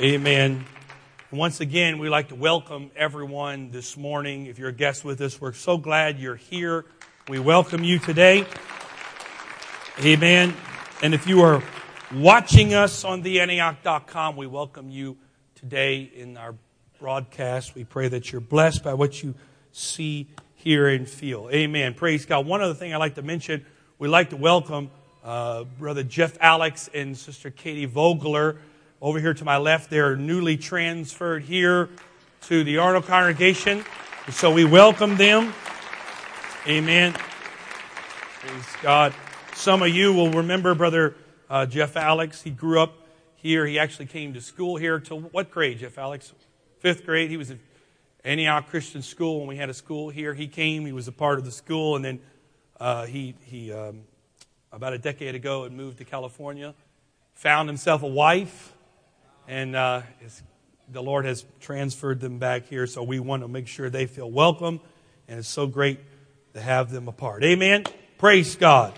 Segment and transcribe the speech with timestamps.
[0.00, 0.64] Amen.
[1.30, 4.46] Once again, we'd like to welcome everyone this morning.
[4.46, 6.86] If you're a guest with us, we're so glad you're here.
[7.28, 8.46] We welcome you today.
[10.02, 10.54] Amen.
[11.02, 11.62] And if you are
[12.14, 15.18] watching us on theantioch.com, we welcome you
[15.54, 16.54] today in our
[16.98, 17.74] broadcast.
[17.74, 19.34] We pray that you're blessed by what you
[19.70, 21.50] see, hear, and feel.
[21.52, 21.92] Amen.
[21.92, 22.46] Praise God.
[22.46, 23.66] One other thing I'd like to mention,
[23.98, 24.90] we'd like to welcome
[25.22, 28.56] uh, Brother Jeff Alex and Sister Katie Vogler
[29.00, 31.88] over here to my left, they're newly transferred here
[32.42, 33.84] to the Arnold congregation.
[34.30, 35.54] So we welcome them.
[36.66, 37.14] Amen.
[37.14, 39.14] Praise God.
[39.54, 41.14] Some of you will remember Brother
[41.48, 42.42] uh, Jeff Alex.
[42.42, 42.94] He grew up
[43.36, 43.66] here.
[43.66, 46.32] He actually came to school here till what grade, Jeff Alex?
[46.78, 47.30] Fifth grade.
[47.30, 47.58] He was at
[48.24, 50.34] Antioch Christian School when we had a school here.
[50.34, 50.84] He came.
[50.84, 52.20] He was a part of the school, and then
[52.78, 54.02] uh, he he um,
[54.72, 56.74] about a decade ago had moved to California,
[57.32, 58.74] found himself a wife,
[59.50, 60.02] and uh,
[60.88, 64.30] the Lord has transferred them back here, so we want to make sure they feel
[64.30, 64.80] welcome,
[65.26, 65.98] and it's so great
[66.54, 67.42] to have them apart.
[67.42, 67.82] Amen.
[68.16, 68.94] Praise God.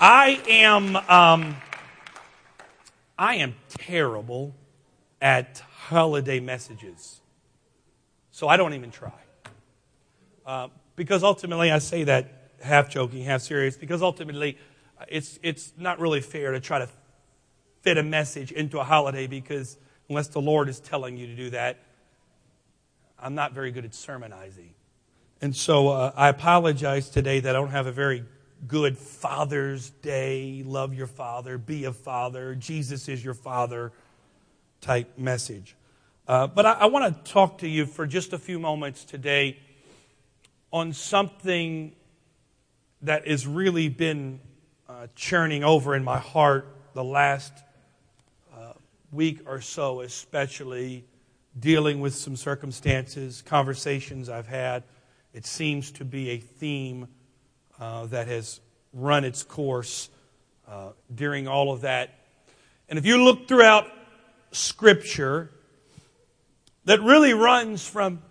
[0.00, 1.56] I am um,
[3.16, 4.56] I am terrible
[5.22, 7.20] at holiday messages,
[8.32, 9.12] so I don't even try.
[10.44, 13.76] Uh, because ultimately, I say that half joking, half serious.
[13.76, 14.58] Because ultimately,
[15.06, 16.88] it's it's not really fair to try to
[17.82, 19.76] fit a message into a holiday because
[20.08, 21.78] unless the Lord is telling you to do that,
[23.18, 24.74] I'm not very good at sermonizing.
[25.40, 28.24] And so uh, I apologize today that I don't have a very
[28.66, 33.92] good Father's Day, love your father, be a father, Jesus is your father
[34.80, 35.76] type message.
[36.26, 39.58] Uh, but I, I want to talk to you for just a few moments today
[40.72, 41.94] on something
[43.02, 44.40] that has really been
[44.88, 47.52] uh, churning over in my heart the last
[49.12, 51.04] week or so, especially
[51.58, 54.84] dealing with some circumstances, conversations I've had.
[55.32, 57.08] It seems to be a theme
[57.80, 58.60] uh, that has
[58.92, 60.08] run its course
[60.68, 62.10] uh, during all of that.
[62.88, 63.86] And if you look throughout
[64.52, 65.50] Scripture,
[66.84, 68.22] that really runs from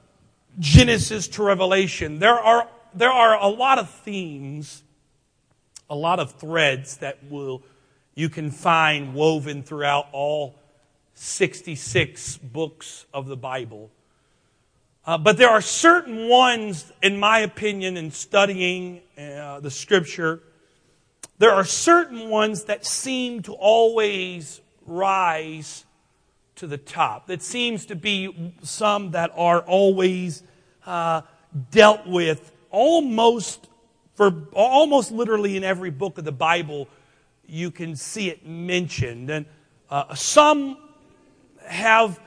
[0.60, 4.84] Genesis to Revelation, there are, there are a lot of themes,
[5.90, 7.64] a lot of threads that will
[8.16, 10.60] you can find woven throughout all
[11.18, 13.90] 66 books of the Bible.
[15.04, 20.42] Uh, but there are certain ones, in my opinion, in studying uh, the scripture,
[21.40, 25.86] there are certain ones that seem to always rise
[26.56, 27.28] to the top.
[27.28, 30.44] That seems to be some that are always
[30.86, 31.22] uh,
[31.72, 33.70] dealt with almost
[34.16, 36.88] for almost literally in every book of the Bible.
[37.48, 39.46] You can see it mentioned, and
[39.90, 40.78] uh, some
[41.68, 42.20] have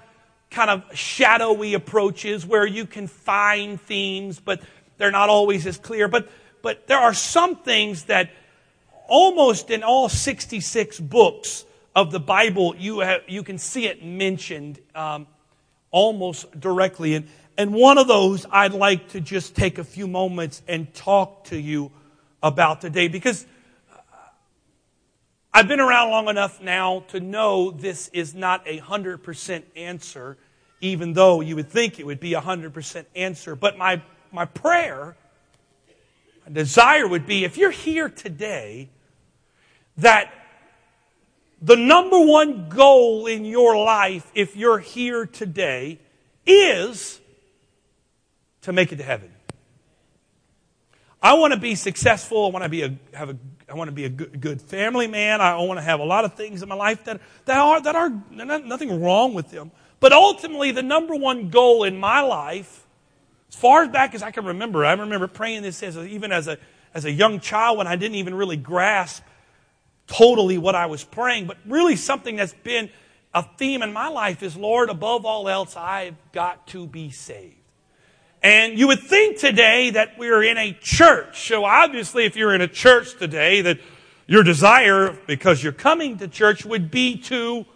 [0.50, 4.60] kind of shadowy approaches where you can find themes, but
[4.98, 6.08] they're not always as clear.
[6.08, 6.28] But,
[6.62, 8.30] but there are some things that
[9.08, 11.64] almost in all 66 books
[11.94, 15.26] of the Bible, you, have, you can see it mentioned um,
[15.90, 17.14] almost directly.
[17.14, 21.44] And, and one of those I'd like to just take a few moments and talk
[21.44, 21.90] to you
[22.42, 23.44] about today because
[25.52, 30.36] I've been around long enough now to know this is not a 100% answer,
[30.80, 33.56] even though you would think it would be a 100% answer.
[33.56, 34.00] But my,
[34.30, 35.16] my prayer,
[36.46, 38.90] my desire would be if you're here today,
[39.96, 40.32] that
[41.60, 45.98] the number one goal in your life, if you're here today,
[46.46, 47.20] is
[48.62, 49.32] to make it to heaven.
[51.22, 52.46] I want to be successful.
[52.46, 53.36] I want to be a, have a
[53.70, 55.40] I want to be a good, good family man.
[55.40, 57.94] I want to have a lot of things in my life that, that are, that
[57.94, 59.70] are nothing wrong with them.
[60.00, 62.86] But ultimately, the number one goal in my life,
[63.48, 66.48] as far back as I can remember, I remember praying this as a, even as
[66.48, 66.58] a,
[66.94, 69.22] as a young child when I didn't even really grasp
[70.08, 72.90] totally what I was praying, but really something that's been
[73.32, 77.59] a theme in my life is, Lord, above all else, I've got to be saved.
[78.42, 81.48] And you would think today that we're in a church.
[81.48, 83.78] So obviously, if you're in a church today, that
[84.26, 87.66] your desire, because you're coming to church, would be to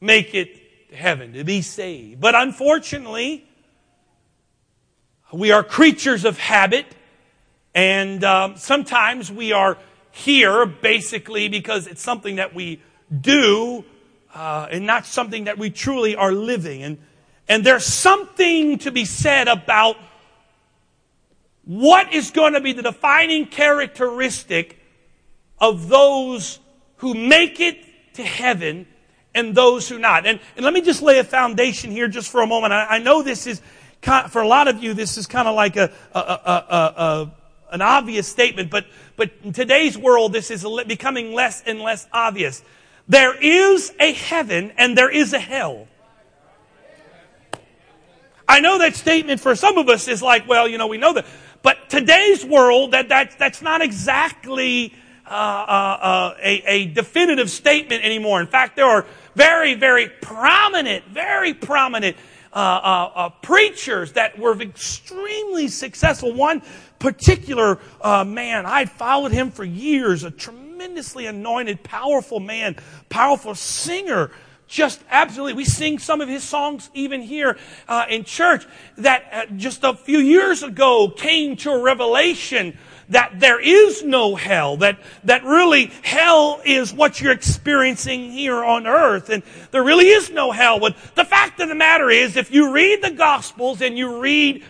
[0.00, 2.20] make it to heaven, to be saved.
[2.20, 3.44] But unfortunately,
[5.32, 6.86] we are creatures of habit,
[7.74, 9.78] and um, sometimes we are
[10.12, 12.82] here basically because it's something that we
[13.20, 13.84] do
[14.34, 16.82] uh, and not something that we truly are living.
[16.82, 16.98] And
[17.48, 19.96] and there's something to be said about
[21.64, 24.78] what is going to be the defining characteristic
[25.58, 26.58] of those
[26.96, 28.86] who make it to heaven
[29.34, 30.26] and those who not.
[30.26, 32.72] And, and let me just lay a foundation here just for a moment.
[32.72, 33.60] I, I know this is,
[34.30, 37.32] for a lot of you, this is kind of like a, a, a,
[37.70, 38.86] an obvious statement, but,
[39.16, 42.62] but in today's world, this is becoming less and less obvious.
[43.08, 45.88] There is a heaven and there is a hell.
[48.52, 51.14] I know that statement for some of us is like, well, you know, we know
[51.14, 51.24] that.
[51.62, 54.92] But today's world, that, that, that's not exactly
[55.26, 58.42] uh, uh, uh, a, a definitive statement anymore.
[58.42, 62.14] In fact, there are very, very prominent, very prominent
[62.52, 66.34] uh, uh, uh, preachers that were extremely successful.
[66.34, 66.60] One
[66.98, 72.76] particular uh, man, I followed him for years, a tremendously anointed, powerful man,
[73.08, 74.30] powerful singer.
[74.66, 78.66] Just absolutely, we sing some of his songs even here uh, in church.
[78.96, 82.78] That just a few years ago came to a revelation
[83.12, 88.86] that there is no hell, that, that really hell is what you're experiencing here on
[88.86, 90.80] earth, and there really is no hell.
[90.80, 94.64] But the fact of the matter is, if you read the Gospels and you read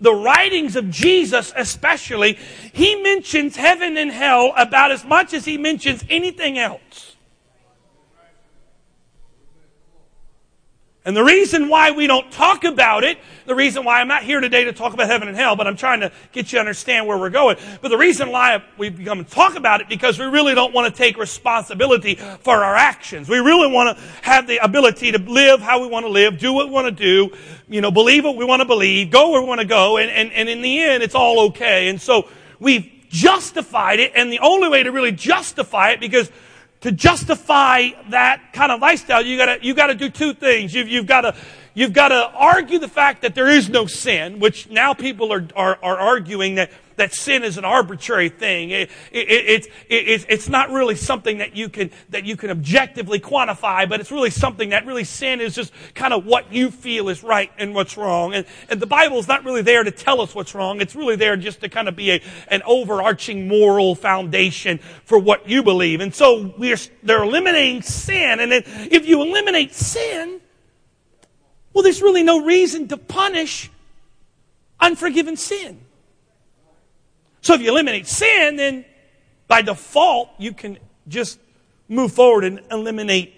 [0.00, 2.38] the writings of Jesus especially,
[2.72, 7.07] he mentions heaven and hell about as much as he mentions anything else.
[11.08, 13.16] And the reason why we don't talk about it,
[13.46, 15.74] the reason why I'm not here today to talk about heaven and hell, but I'm
[15.74, 17.56] trying to get you to understand where we're going.
[17.80, 20.98] But the reason why we become talk about it because we really don't want to
[20.98, 23.26] take responsibility for our actions.
[23.26, 26.52] We really want to have the ability to live how we want to live, do
[26.52, 27.34] what we want to do,
[27.70, 30.10] you know, believe what we want to believe, go where we want to go, and,
[30.10, 31.88] and, and in the end, it's all okay.
[31.88, 32.28] And so
[32.60, 36.30] we've justified it, and the only way to really justify it, because
[36.80, 40.74] to justify that kind of lifestyle, you gotta, you gotta do two things.
[40.74, 41.34] You've, you've gotta,
[41.78, 45.78] you've gotta argue the fact that there is no sin, which now people are, are,
[45.80, 48.70] are arguing that that sin is an arbitrary thing.
[48.70, 53.88] It, it, it, it's not really something that you can that you can objectively quantify,
[53.88, 57.22] but it's really something that really sin is just kind of what you feel is
[57.22, 58.34] right and what's wrong.
[58.34, 60.80] And, and the Bible is not really there to tell us what's wrong.
[60.80, 65.48] It's really there just to kind of be a, an overarching moral foundation for what
[65.48, 66.00] you believe.
[66.00, 70.40] And so we're they're eliminating sin, and then if you eliminate sin,
[71.78, 73.70] well, there's really no reason to punish
[74.80, 75.78] unforgiven sin.
[77.40, 78.84] So if you eliminate sin, then
[79.46, 81.38] by default, you can just
[81.88, 83.32] move forward and eliminate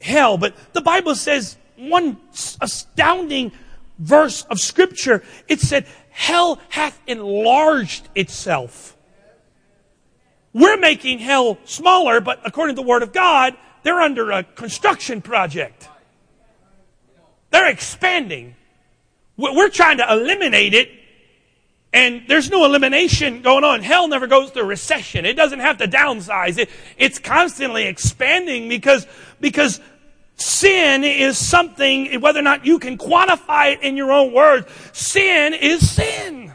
[0.00, 0.38] hell.
[0.38, 3.52] But the Bible says one astounding
[3.98, 5.22] verse of scripture.
[5.46, 8.96] It said, hell hath enlarged itself.
[10.54, 15.20] We're making hell smaller, but according to the Word of God, they're under a construction
[15.20, 15.86] project.
[17.50, 18.54] They're expanding.
[19.36, 20.90] We're trying to eliminate it
[21.92, 23.82] and there's no elimination going on.
[23.82, 25.24] Hell never goes through recession.
[25.24, 26.58] It doesn't have to downsize.
[26.58, 26.68] It,
[26.98, 29.06] it's constantly expanding because,
[29.40, 29.80] because
[30.36, 35.54] sin is something, whether or not you can quantify it in your own words, sin
[35.54, 36.52] is sin.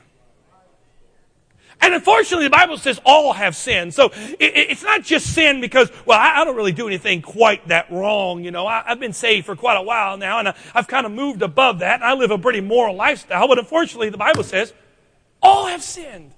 [1.83, 3.93] And unfortunately, the Bible says all have sinned.
[3.93, 7.67] So it, it's not just sin because, well, I, I, don't really do anything quite
[7.67, 8.41] that wrong.
[8.41, 11.05] You know, I, have been saved for quite a while now, and I, I've kind
[11.05, 13.49] of moved above that, and I live a pretty moral lifestyle.
[13.49, 14.71] But unfortunately, the Bible says
[15.41, 16.33] all have sinned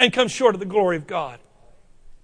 [0.00, 1.38] and come short of the glory of God.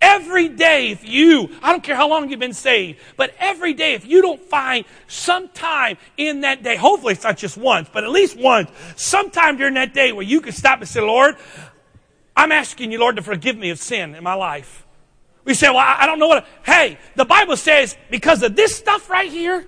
[0.00, 3.92] Every day, if you, I don't care how long you've been saved, but every day,
[3.92, 8.04] if you don't find some time in that day, hopefully it's not just once, but
[8.04, 11.36] at least once, sometime during that day where you can stop and say, Lord,
[12.34, 14.86] I'm asking you, Lord, to forgive me of sin in my life.
[15.44, 16.46] We say, well, I don't know what.
[16.64, 19.66] Hey, the Bible says because of this stuff right here,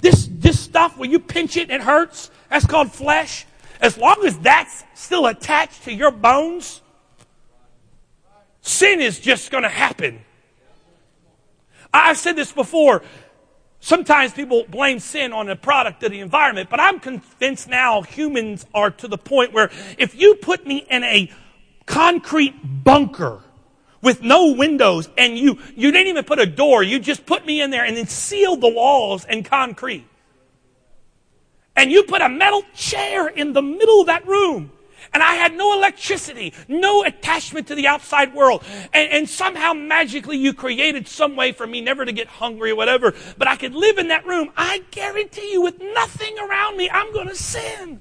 [0.00, 3.46] this, this stuff when you pinch it and it hurts, that's called flesh.
[3.80, 6.82] As long as that's still attached to your bones,
[8.60, 10.20] sin is just going to happen.
[11.92, 13.02] I've said this before.
[13.80, 18.66] Sometimes people blame sin on a product of the environment, but I'm convinced now humans
[18.74, 21.32] are to the point where if you put me in a
[21.86, 23.40] concrete bunker
[24.02, 27.62] with no windows and you, you didn't even put a door, you just put me
[27.62, 30.06] in there and then sealed the walls in concrete
[31.80, 34.70] and you put a metal chair in the middle of that room
[35.12, 38.62] and I had no electricity, no attachment to the outside world.
[38.92, 42.76] And, and, somehow magically you created some way for me never to get hungry or
[42.76, 44.50] whatever, but I could live in that room.
[44.56, 48.00] I guarantee you, with nothing around me, I'm going to sin.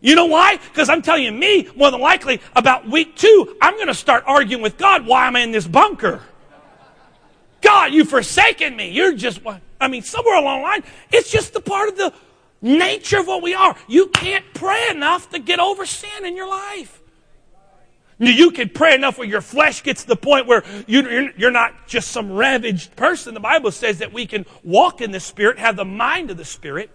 [0.00, 0.58] You know why?
[0.58, 4.24] Because I'm telling you, me, more than likely, about week two, I'm going to start
[4.26, 6.20] arguing with God why am I in this bunker.
[7.62, 8.90] God, you've forsaken me.
[8.90, 9.40] You're just,
[9.80, 12.12] I mean, somewhere along the line, it's just the part of the
[12.64, 13.76] nature of what we are.
[13.86, 17.02] You can't pray enough to get over sin in your life.
[18.18, 22.08] You can pray enough where your flesh gets to the point where you're not just
[22.08, 23.34] some ravaged person.
[23.34, 26.44] The Bible says that we can walk in the Spirit, have the mind of the
[26.44, 26.90] Spirit.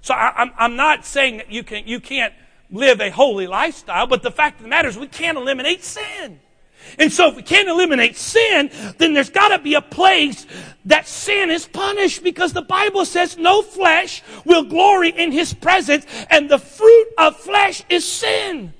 [0.00, 2.32] So I, am not saying that you, can, you can't
[2.70, 6.40] live a holy lifestyle, but the fact of the matter is we can't eliminate sin.
[6.98, 10.46] And so if we can't eliminate sin, then there's got to be a place
[10.84, 16.06] that sin is punished because the Bible says no flesh will glory in his presence
[16.30, 18.72] and the fruit of flesh is sin.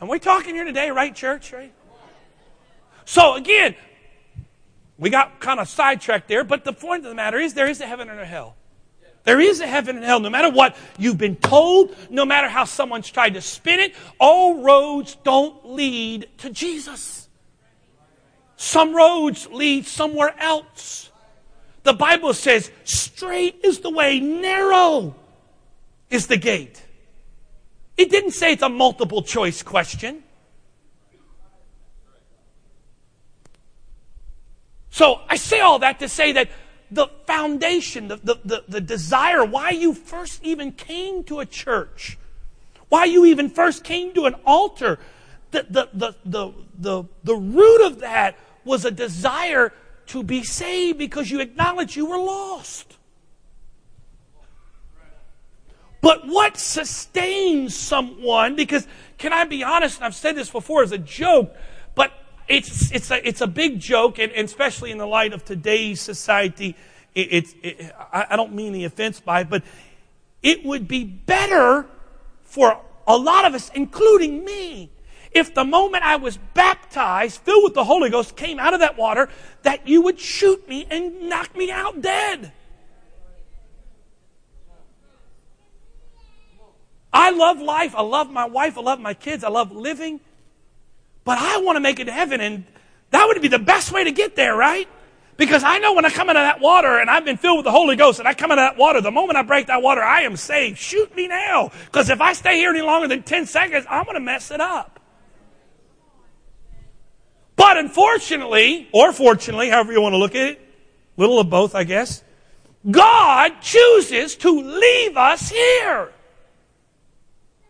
[0.00, 1.52] Are we talking here today, right, church?
[1.52, 1.72] Right?
[3.04, 3.74] So again,
[4.98, 7.80] we got kind of sidetracked there, but the point of the matter is there is
[7.80, 8.56] a heaven and a hell.
[9.24, 10.20] There is a heaven and hell.
[10.20, 14.62] No matter what you've been told, no matter how someone's tried to spin it, all
[14.62, 17.19] roads don't lead to Jesus.
[18.60, 21.10] Some roads lead somewhere else.
[21.82, 25.14] The Bible says, straight is the way, narrow
[26.10, 26.84] is the gate.
[27.96, 30.22] It didn't say it's a multiple choice question.
[34.90, 36.50] So I say all that to say that
[36.90, 42.18] the foundation, the, the, the, the, desire, why you first even came to a church,
[42.90, 44.98] why you even first came to an altar,
[45.50, 49.72] the, the, the, the, the, the root of that was a desire
[50.06, 52.96] to be saved because you acknowledged you were lost.
[56.00, 58.86] But what sustains someone, because
[59.18, 61.54] can I be honest, and I've said this before as a joke,
[61.94, 62.12] but
[62.48, 66.00] it's, it's, a, it's a big joke, and, and especially in the light of today's
[66.00, 66.74] society.
[67.14, 69.62] It, it, I don't mean the offense by it, but
[70.42, 71.86] it would be better
[72.42, 74.90] for a lot of us, including me,
[75.32, 78.96] if the moment I was baptized, filled with the Holy Ghost, came out of that
[78.96, 79.28] water,
[79.62, 82.52] that you would shoot me and knock me out dead.
[87.12, 87.94] I love life.
[87.96, 88.78] I love my wife.
[88.78, 89.42] I love my kids.
[89.44, 90.20] I love living.
[91.24, 92.64] But I want to make it to heaven, and
[93.10, 94.88] that would be the best way to get there, right?
[95.36, 97.64] Because I know when I come out of that water and I've been filled with
[97.64, 99.80] the Holy Ghost and I come out of that water, the moment I break that
[99.80, 100.76] water, I am saved.
[100.76, 101.70] Shoot me now.
[101.86, 104.60] Because if I stay here any longer than 10 seconds, I'm going to mess it
[104.60, 104.99] up.
[107.60, 110.68] But unfortunately, or fortunately, however you want to look at it,
[111.18, 112.24] little of both, I guess,
[112.90, 116.10] God chooses to leave us here.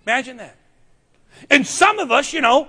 [0.07, 0.57] Imagine that.
[1.51, 2.69] And some of us, you know,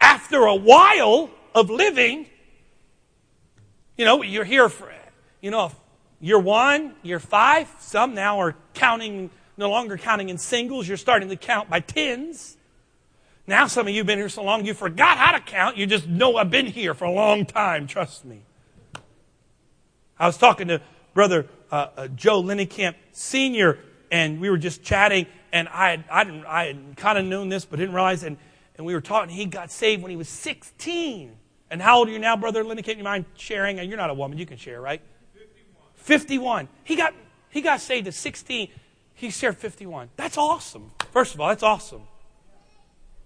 [0.00, 2.26] after a while of living,
[3.98, 4.88] you know, you're here for,
[5.40, 5.72] you know,
[6.20, 7.68] year one, year five.
[7.80, 10.86] Some now are counting, no longer counting in singles.
[10.86, 12.55] You're starting to count by tens.
[13.46, 15.76] Now some of you have been here so long you forgot how to count.
[15.76, 17.86] You just know I've been here for a long time.
[17.86, 18.42] Trust me.
[20.18, 20.80] I was talking to
[21.14, 23.78] Brother uh, uh, Joe Linneycamp Sr.,
[24.10, 27.64] and we were just chatting, and I had, I, I had kind of known this,
[27.64, 28.36] but didn't realize, and
[28.76, 31.36] and we were talking, he got saved when he was 16.
[31.70, 32.62] And how old are you now, Brother?
[32.64, 33.78] Can't you mind sharing?
[33.78, 35.00] You're not a woman, you can share, right?
[35.32, 35.82] 51.
[35.94, 36.68] 51.
[36.84, 37.14] He got,
[37.48, 38.68] he got saved at 16.
[39.14, 40.10] He shared 51.
[40.16, 40.92] That's awesome.
[41.10, 42.02] First of all, that's awesome.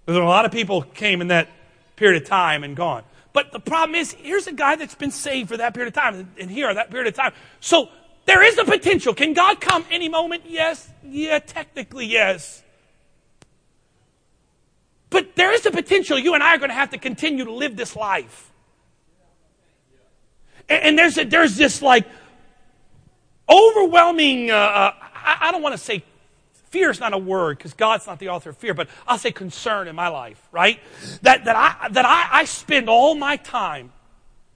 [0.07, 1.49] There's a lot of people came in that
[1.97, 3.05] period of time and gone.
[3.33, 6.33] But the problem is, here's a guy that's been saved for that period of time,
[6.39, 7.33] and here, that period of time.
[7.61, 7.89] So
[8.25, 9.15] there is a potential.
[9.15, 10.45] Can God come any moment?
[10.47, 10.89] Yes.
[11.05, 12.63] Yeah, technically, yes.
[15.11, 17.53] But there is a potential you and I are going to have to continue to
[17.53, 18.51] live this life.
[20.69, 22.07] And, and there's, a, there's this like
[23.49, 26.05] overwhelming, uh, uh, I, I don't want to say
[26.71, 29.33] fear is not a word because God's not the author of fear, but I'll say
[29.33, 30.81] concern in my life, right?
[31.23, 33.93] That, that, I, that I, I spend all my time,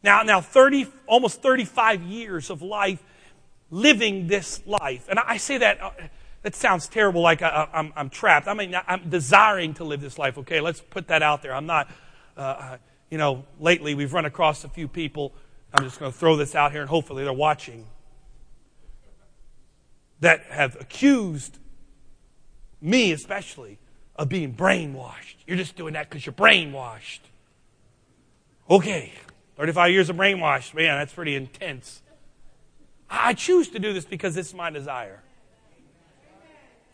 [0.02, 3.02] now, now 30, almost 35 years of life
[3.70, 5.06] living this life.
[5.08, 5.90] And I say that uh,
[6.42, 8.46] that sounds terrible, like I, am I'm trapped.
[8.46, 10.38] I mean, I'm desiring to live this life.
[10.38, 11.54] Okay, let's put that out there.
[11.54, 11.90] I'm not,
[12.36, 12.78] uh, uh
[13.10, 15.32] you know, lately we've run across a few people.
[15.72, 17.86] I'm just going to throw this out here and hopefully they're watching
[20.20, 21.58] that have accused
[22.84, 23.78] me, especially,
[24.16, 25.36] of being brainwashed.
[25.46, 27.20] You're just doing that because you're brainwashed.
[28.70, 29.12] Okay,
[29.56, 30.74] 35 years of brainwashed.
[30.74, 32.02] Man, that's pretty intense.
[33.08, 35.20] I choose to do this because it's my desire.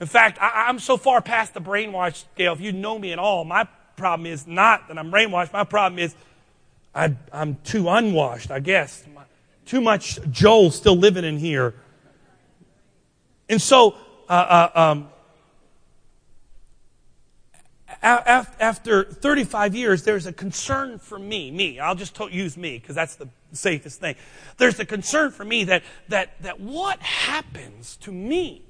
[0.01, 2.55] In fact, I, am so far past the brainwash scale.
[2.55, 5.53] If you know me at all, my problem is not that I'm brainwashed.
[5.53, 6.15] My problem is
[6.95, 9.05] I, am too unwashed, I guess.
[9.67, 11.75] Too much Joel still living in here.
[13.49, 13.95] And so,
[14.29, 15.09] uh, uh, um,
[18.03, 23.17] after 35 years, there's a concern for me, me, I'll just use me because that's
[23.17, 24.15] the safest thing.
[24.57, 28.63] There's a concern for me that, that, that what happens to me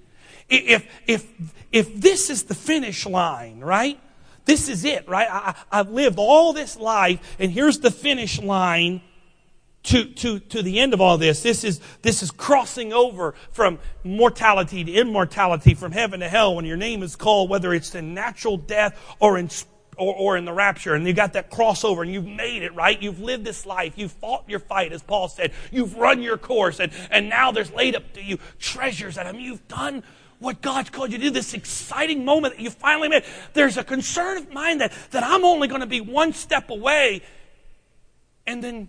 [0.49, 1.27] if, if,
[1.71, 4.01] if this is the finish line, right?
[4.47, 5.29] This is it, right?
[5.31, 9.01] I, I've lived all this life, and here's the finish line
[9.85, 11.43] to, to, to the end of all this.
[11.43, 16.65] This is, this is crossing over from mortality to immortality, from heaven to hell when
[16.65, 19.49] your name is called, whether it's in natural death or in
[19.97, 23.01] or, or in the rapture, and you got that crossover, and you've made it, right?
[23.03, 23.93] You've lived this life.
[23.97, 25.53] You've fought your fight, as Paul said.
[25.71, 29.33] You've run your course, and, and now there's laid up to you treasures that I
[29.33, 30.03] mean, you've done
[30.39, 33.25] what God's called you to do, this exciting moment that you finally made.
[33.53, 37.21] There's a concern of mine that, that I'm only going to be one step away
[38.47, 38.89] and then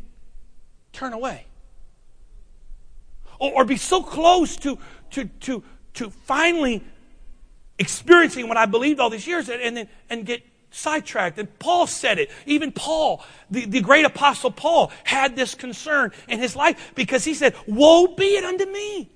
[0.93, 1.45] turn away.
[3.39, 4.77] Or, or be so close to,
[5.12, 5.63] to, to,
[5.95, 6.83] to finally
[7.79, 11.38] experiencing what I believed all these years and, and then and get sidetracked.
[11.38, 12.31] And Paul said it.
[12.45, 17.33] Even Paul, the, the great apostle Paul, had this concern in his life because he
[17.33, 19.12] said, Woe be it unto me.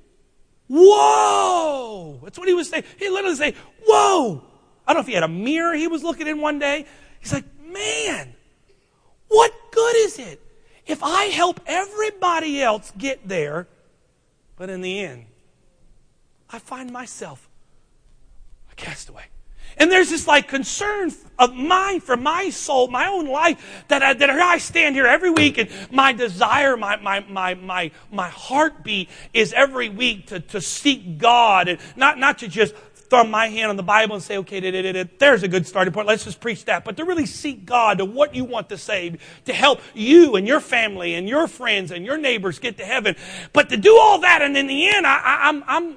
[0.67, 2.19] Whoa!
[2.23, 2.83] That's what he was saying.
[2.97, 3.55] He literally say,
[3.85, 4.43] Whoa!
[4.87, 6.85] I don't know if he had a mirror he was looking in one day.
[7.19, 8.33] He's like, Man,
[9.27, 10.41] what good is it
[10.85, 13.67] if I help everybody else get there,
[14.55, 15.25] but in the end,
[16.49, 17.49] I find myself
[18.71, 19.25] a castaway?
[19.77, 24.13] And there's this like concern of mine for my soul, my own life, that I,
[24.13, 29.09] that I stand here every week and my desire, my, my, my, my, my heartbeat
[29.33, 32.73] is every week to, to seek God and not, not to just
[33.09, 35.67] thumb my hand on the Bible and say, okay, da, da, da, there's a good
[35.67, 36.07] starting point.
[36.07, 36.83] Let's just preach that.
[36.83, 40.47] But to really seek God to what you want to say, to help you and
[40.47, 43.15] your family and your friends and your neighbors get to heaven.
[43.53, 45.95] But to do all that, and in the end, I, I, I'm, I'm,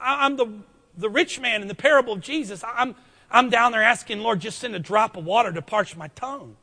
[0.00, 0.52] I'm the,
[0.96, 2.62] the rich man in the parable of Jesus.
[2.64, 2.94] I'm,
[3.30, 6.56] I'm down there asking, Lord, just send a drop of water to parch my tongue.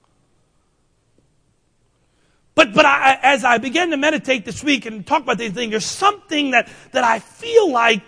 [2.60, 5.72] But, but I, as I began to meditate this week and talk about these things,
[5.72, 8.02] there's something that, that I feel like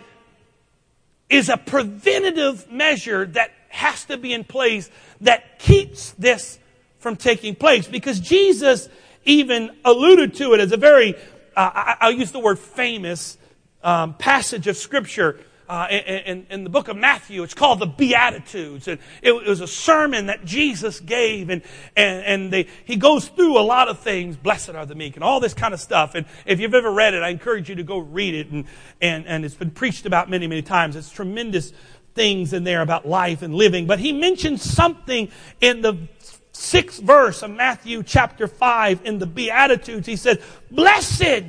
[1.32, 6.60] is a preventative measure that has to be in place that keeps this
[7.00, 7.88] from taking place.
[7.88, 8.90] Because Jesus
[9.24, 11.16] even alluded to it as a very,
[11.56, 13.38] uh, I, will use the word famous
[13.82, 15.40] um, passage of Scripture
[15.72, 17.42] uh, in, in, the book of Matthew.
[17.44, 18.90] It's called the Beatitudes.
[18.90, 21.50] And it, was a sermon that Jesus gave.
[21.50, 21.62] And,
[21.96, 24.36] and, and they, he goes through a lot of things.
[24.36, 26.14] Blessed are the meek and all this kind of stuff.
[26.14, 28.50] And if you've ever read it, I encourage you to go read it.
[28.50, 28.66] And,
[29.00, 30.98] and, and it's been preached about many, many times.
[30.98, 31.72] It's tremendous
[32.16, 33.88] things in there about life and living.
[33.88, 35.32] But he mentions something
[35.62, 36.10] in the
[36.52, 40.06] sixth verse of Matthew chapter 5 in the Beatitudes.
[40.06, 41.46] He said, Blessed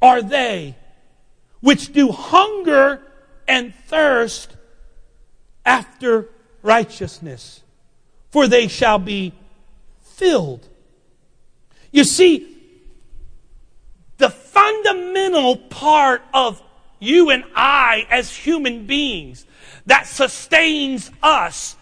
[0.00, 0.76] are they
[1.60, 3.02] which do hunger
[3.46, 4.56] and thirst
[5.64, 6.28] after
[6.62, 7.62] righteousness,
[8.30, 9.32] for they shall be
[10.00, 10.66] filled.
[11.90, 12.56] You see,
[14.18, 16.62] the fundamental part of
[16.98, 19.46] you and I as human beings
[19.86, 21.76] that sustains us,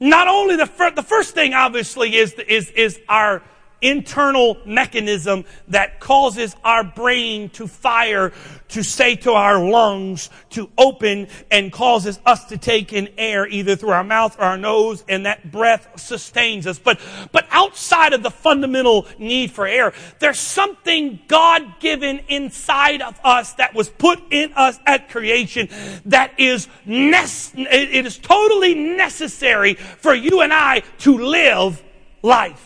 [0.00, 3.42] not only the, fir- the first thing obviously is, is, is our
[3.86, 8.32] internal mechanism that causes our brain to fire,
[8.68, 13.76] to say to our lungs to open and causes us to take in air either
[13.76, 16.78] through our mouth or our nose and that breath sustains us.
[16.78, 23.20] But, but outside of the fundamental need for air, there's something God given inside of
[23.22, 25.68] us that was put in us at creation
[26.06, 31.82] that is nece- it is totally necessary for you and I to live
[32.22, 32.65] life.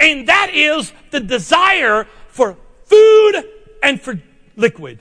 [0.00, 3.34] And that is the desire for food
[3.82, 4.20] and for
[4.56, 5.00] liquid.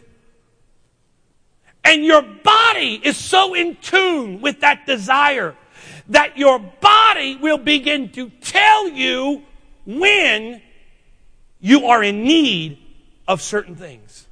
[1.83, 5.55] And your body is so in tune with that desire
[6.09, 9.43] that your body will begin to tell you
[9.85, 10.61] when
[11.59, 12.77] you are in need
[13.27, 14.27] of certain things.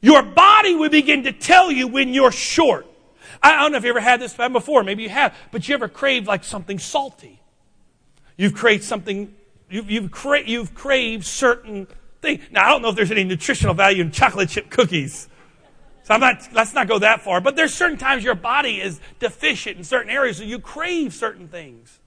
[0.00, 2.86] Your body will begin to tell you when you're short.
[3.42, 5.88] I don't know if you ever had this before, maybe you have, but you ever
[5.88, 7.40] craved like something salty.
[8.36, 9.34] You've created something,
[9.70, 11.86] you've, you've, cra- you've craved certain
[12.20, 12.42] things.
[12.50, 15.28] Now, I don't know if there's any nutritional value in chocolate chip cookies.
[16.04, 17.40] So I'm not, let's not go that far.
[17.40, 21.48] But there's certain times your body is deficient in certain areas, so you crave certain
[21.48, 21.98] things.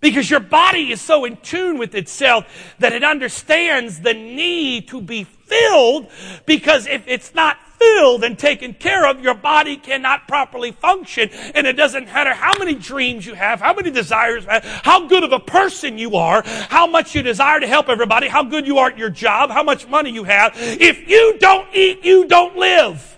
[0.00, 2.44] Because your body is so in tune with itself
[2.78, 6.08] that it understands the need to be filled
[6.44, 11.30] because if it's not filled and taken care of, your body cannot properly function.
[11.54, 14.44] And it doesn't matter how many dreams you have, how many desires
[14.82, 18.42] how good of a person you are, how much you desire to help everybody, how
[18.42, 20.52] good you are at your job, how much money you have.
[20.56, 23.12] If you don't eat, you don't live.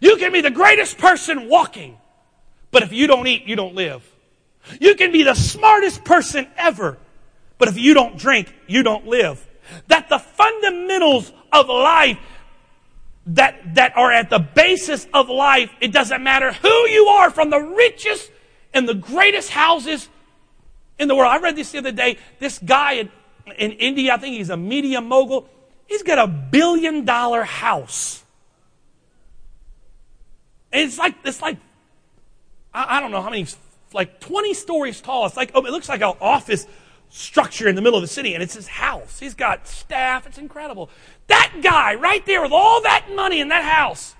[0.00, 1.96] You can be the greatest person walking,
[2.72, 4.02] but if you don't eat, you don't live.
[4.80, 6.98] You can be the smartest person ever,
[7.58, 9.46] But if you don't drink, you don't live.
[9.86, 12.18] That the fundamentals of life
[13.26, 17.50] that, that are at the basis of life, it doesn't matter who you are, from
[17.50, 18.32] the richest
[18.74, 20.08] and the greatest houses
[20.98, 21.30] in the world.
[21.30, 22.18] I read this the other day.
[22.40, 23.10] This guy in,
[23.56, 25.48] in India, I think he's a media mogul,
[25.86, 28.24] he's got a billion dollar house.
[30.72, 31.58] And it's like, it's like,
[32.74, 33.46] I, I don't know how many,
[33.92, 35.26] like 20 stories tall.
[35.26, 36.66] It's like, oh, it looks like an office
[37.08, 39.18] structure in the middle of the city, and it's his house.
[39.18, 40.26] He's got staff.
[40.26, 40.90] It's incredible.
[41.26, 44.14] That guy right there with all that money in that house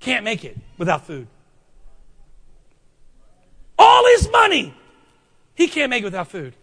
[0.00, 1.26] can't make it without food.
[3.78, 4.74] All his money,
[5.54, 6.54] he can't make it without food.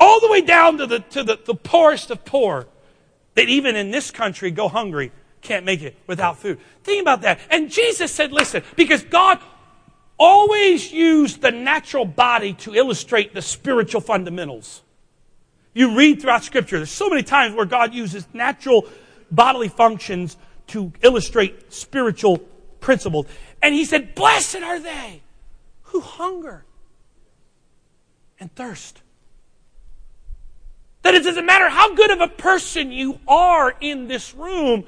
[0.00, 2.66] All the way down to the, to the, the poorest of poor
[3.34, 5.12] that even in this country go hungry
[5.42, 6.58] can't make it without food.
[6.82, 7.38] Think about that.
[7.50, 9.38] And Jesus said, listen, because God
[10.18, 14.82] always use the natural body to illustrate the spiritual fundamentals.
[15.74, 18.86] You read throughout Scripture, there's so many times where God uses natural
[19.30, 20.36] bodily functions
[20.68, 22.38] to illustrate spiritual
[22.80, 23.26] principles.
[23.62, 25.22] And He said, Blessed are they
[25.82, 26.64] who hunger
[28.40, 29.02] and thirst.
[31.02, 34.84] That it doesn't matter how good of a person you are in this room,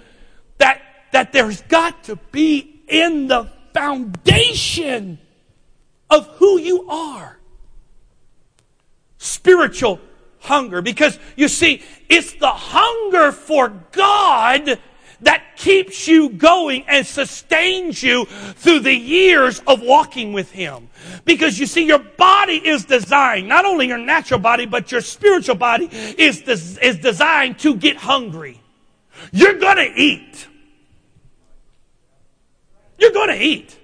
[0.58, 5.18] that, that there's got to be in the foundation
[6.10, 7.38] of who you are.
[9.18, 10.00] Spiritual
[10.40, 10.82] hunger.
[10.82, 14.78] Because you see, it's the hunger for God
[15.20, 20.88] that keeps you going and sustains you through the years of walking with Him.
[21.24, 25.56] Because you see, your body is designed, not only your natural body, but your spiritual
[25.56, 28.60] body is, des- is designed to get hungry.
[29.32, 30.46] You're gonna eat.
[32.98, 33.78] You're going to eat.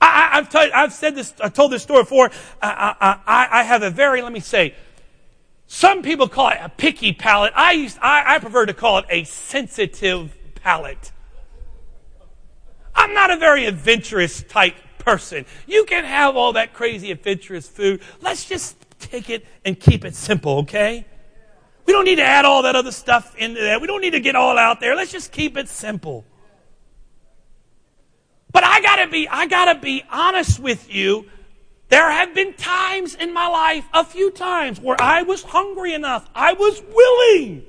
[0.00, 2.30] I, have told, I've said this, I told this story before.
[2.62, 4.74] I, I, I, have a very, let me say,
[5.66, 7.52] some people call it a picky palate.
[7.54, 11.12] I, used, I, I prefer to call it a sensitive palate.
[12.94, 15.44] I'm not a very adventurous type person.
[15.66, 18.00] You can have all that crazy adventurous food.
[18.20, 21.06] Let's just take it and keep it simple, okay?
[21.86, 23.80] We don't need to add all that other stuff into that.
[23.80, 24.96] We don't need to get all out there.
[24.96, 26.24] Let's just keep it simple.
[28.54, 31.26] But I gotta be, I gotta be honest with you.
[31.88, 36.30] There have been times in my life, a few times, where I was hungry enough,
[36.36, 37.64] I was willing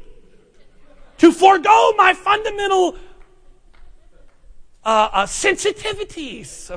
[1.17, 2.97] to forego my fundamental
[4.85, 6.69] uh, uh, sensitivities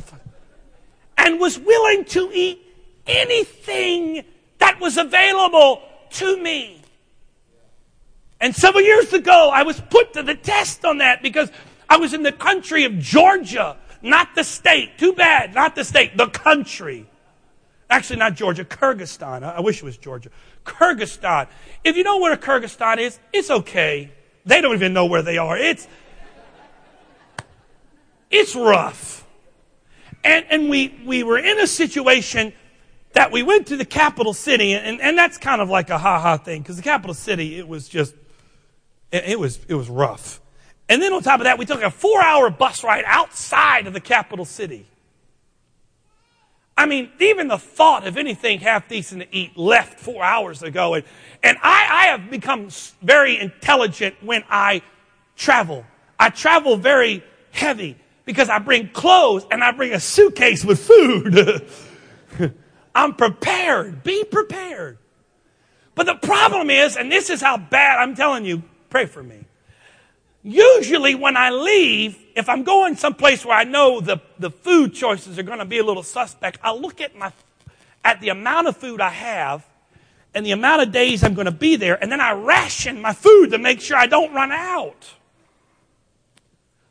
[1.19, 2.65] and was willing to eat
[3.07, 4.25] anything
[4.57, 6.81] that was available to me.
[8.41, 11.53] And several years ago, I was put to the test on that because
[11.91, 14.99] I was in the country of Georgia not the state.
[14.99, 17.07] Too bad, not the state, the country.
[17.91, 19.43] Actually, not Georgia, Kyrgyzstan.
[19.43, 20.31] I wish it was Georgia.
[20.65, 21.49] Kyrgyzstan.
[21.85, 24.13] If you know where Kyrgyzstan is, it's okay.
[24.45, 25.57] They don't even know where they are.
[25.57, 25.89] It's,
[28.31, 29.27] it's rough.
[30.23, 32.53] And, and we, we were in a situation
[33.15, 36.21] that we went to the capital city, and, and that's kind of like a ha
[36.21, 38.15] ha thing, because the capital city, it was just,
[39.11, 40.41] it, it, was, it was rough.
[40.89, 43.93] And then on top of that, we took a four hour bus ride outside of
[43.93, 44.87] the capital city.
[46.79, 50.95] I mean, even the thought of anything half decent to eat left four hours ago.
[50.95, 51.05] And,
[51.43, 52.69] and I, I have become
[53.03, 54.83] very intelligent when I
[55.37, 55.85] travel.
[56.21, 61.69] I travel very heavy because I bring clothes and I bring a suitcase with food.
[62.95, 64.05] I'm prepared.
[64.05, 64.99] Be prepared.
[65.97, 69.48] But the problem is, and this is how bad I'm telling you, pray for me.
[70.43, 75.39] Usually, when I leave, if I'm going someplace where I know the, the food choices
[75.39, 77.33] are going to be a little suspect, I look at my
[78.05, 79.67] at the amount of food I have
[80.35, 83.13] and the amount of days I'm going to be there, and then I ration my
[83.13, 85.15] food to make sure I don't run out.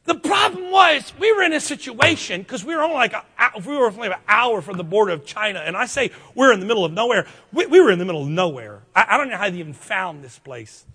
[0.04, 3.24] The problem was we were in a situation because we were only like a,
[3.66, 6.60] we were only an hour from the border of China, and I say we're in
[6.60, 7.28] the middle of nowhere.
[7.52, 8.82] We, we were in the middle of nowhere.
[8.96, 10.86] I, I don't know how they even found this place.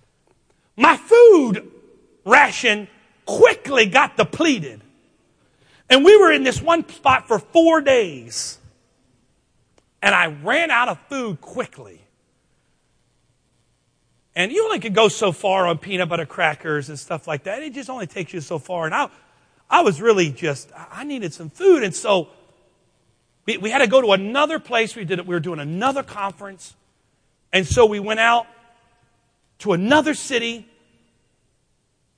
[0.75, 1.71] My food
[2.25, 2.87] ration
[3.25, 4.81] quickly got depleted.
[5.89, 8.57] And we were in this one spot for four days.
[10.01, 12.01] And I ran out of food quickly.
[14.35, 17.61] And you only could go so far on peanut butter crackers and stuff like that.
[17.61, 18.85] It just only takes you so far.
[18.85, 19.09] And I,
[19.69, 21.83] I was really just, I needed some food.
[21.83, 22.29] And so
[23.45, 24.95] we, we had to go to another place.
[24.95, 25.27] We did it.
[25.27, 26.75] We were doing another conference.
[27.51, 28.47] And so we went out
[29.59, 30.67] to another city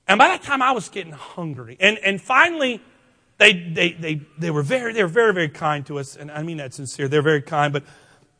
[0.08, 1.76] and by that time, I was getting hungry.
[1.80, 2.80] And, and finally,
[3.38, 6.16] they, they, they, they were very, they were very, very kind to us.
[6.16, 7.08] And I mean that sincere.
[7.08, 7.72] They're very kind.
[7.72, 7.84] But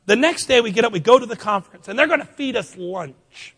[0.06, 2.26] The next day we get up, we go to the conference, and they're going to
[2.26, 3.56] feed us lunch.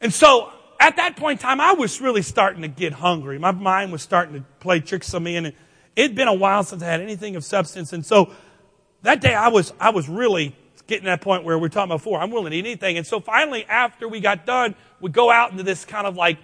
[0.00, 3.38] And so at that point in time, I was really starting to get hungry.
[3.38, 5.54] My mind was starting to play tricks on me, and
[5.96, 7.94] it'd been a while since I had anything of substance.
[7.94, 8.30] And so
[9.02, 10.54] that day I was, I was really
[10.86, 12.20] getting to that point where we're talking about before.
[12.20, 12.98] I'm willing to eat anything.
[12.98, 16.38] And so finally, after we got done, we go out into this kind of like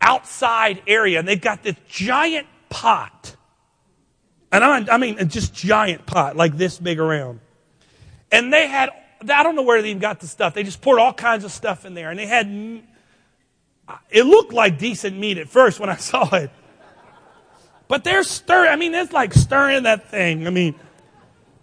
[0.00, 3.36] outside area, and they've got this giant pot.
[4.52, 7.40] And I, I mean, just giant pot, like this big around.
[8.32, 8.90] And they had,
[9.28, 10.54] I don't know where they even got the stuff.
[10.54, 12.10] They just poured all kinds of stuff in there.
[12.10, 12.46] And they had,
[14.10, 16.50] it looked like decent meat at first when I saw it.
[17.86, 20.46] But they're stirring, I mean, it's like stirring that thing.
[20.46, 20.74] I mean,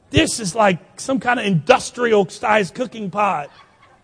[0.09, 3.49] this is like some kind of industrial sized cooking pot.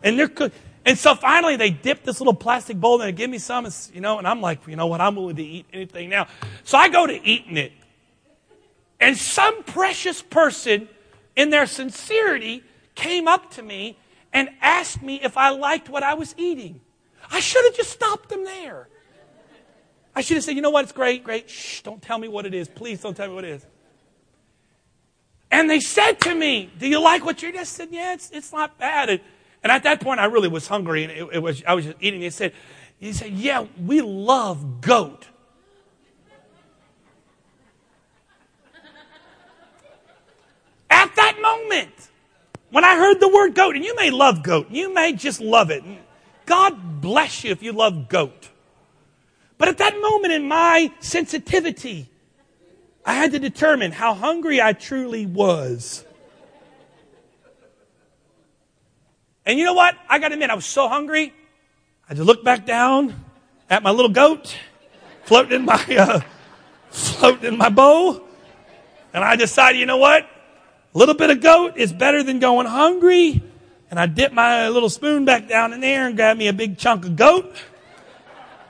[0.02, 0.58] And they're cooking.
[0.86, 4.02] And so finally they dip this little plastic bowl and they give me some, you
[4.02, 6.28] know, and I'm like, you know what, I'm willing to eat anything now.
[6.64, 7.72] So I go to eating it.
[9.00, 10.88] And some precious person
[11.36, 12.64] in their sincerity
[12.96, 13.98] came up to me
[14.34, 16.82] and asked me if I liked what I was eating.
[17.32, 18.88] I should have just stopped them there.
[20.16, 21.50] I should have said, you know what, it's great, great.
[21.50, 22.68] Shh, don't tell me what it is.
[22.68, 23.66] Please don't tell me what it is.
[25.50, 27.62] And they said to me, Do you like what you're eating?
[27.62, 29.10] I said, Yeah, it's, it's not bad.
[29.10, 29.22] And,
[29.64, 31.98] and at that point, I really was hungry, and it, it was, I was just
[32.02, 32.22] eating.
[32.22, 32.54] He said,
[33.00, 35.28] he said, Yeah, we love goat.
[40.90, 41.92] at that moment,
[42.70, 45.70] when I heard the word goat, and you may love goat, you may just love
[45.70, 45.84] it.
[46.46, 48.50] God bless you if you love goat.
[49.58, 52.10] But at that moment in my sensitivity,
[53.06, 56.06] I had to determine how hungry I truly was.
[59.46, 59.96] And you know what?
[60.10, 61.34] I got to admit, I was so hungry.
[62.10, 63.26] I just looked back down
[63.70, 64.58] at my little goat
[65.26, 66.22] floating in my, uh,
[66.90, 68.22] floating in my bowl.
[69.14, 70.24] And I decided, you know what?
[70.24, 73.42] A little bit of goat is better than going hungry.
[73.90, 76.78] And I dipped my little spoon back down in there and grabbed me a big
[76.78, 77.56] chunk of goat.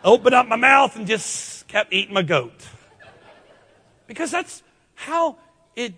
[0.03, 2.53] Opened up my mouth and just kept eating my goat.
[4.07, 4.63] Because that's
[4.95, 5.37] how
[5.75, 5.93] it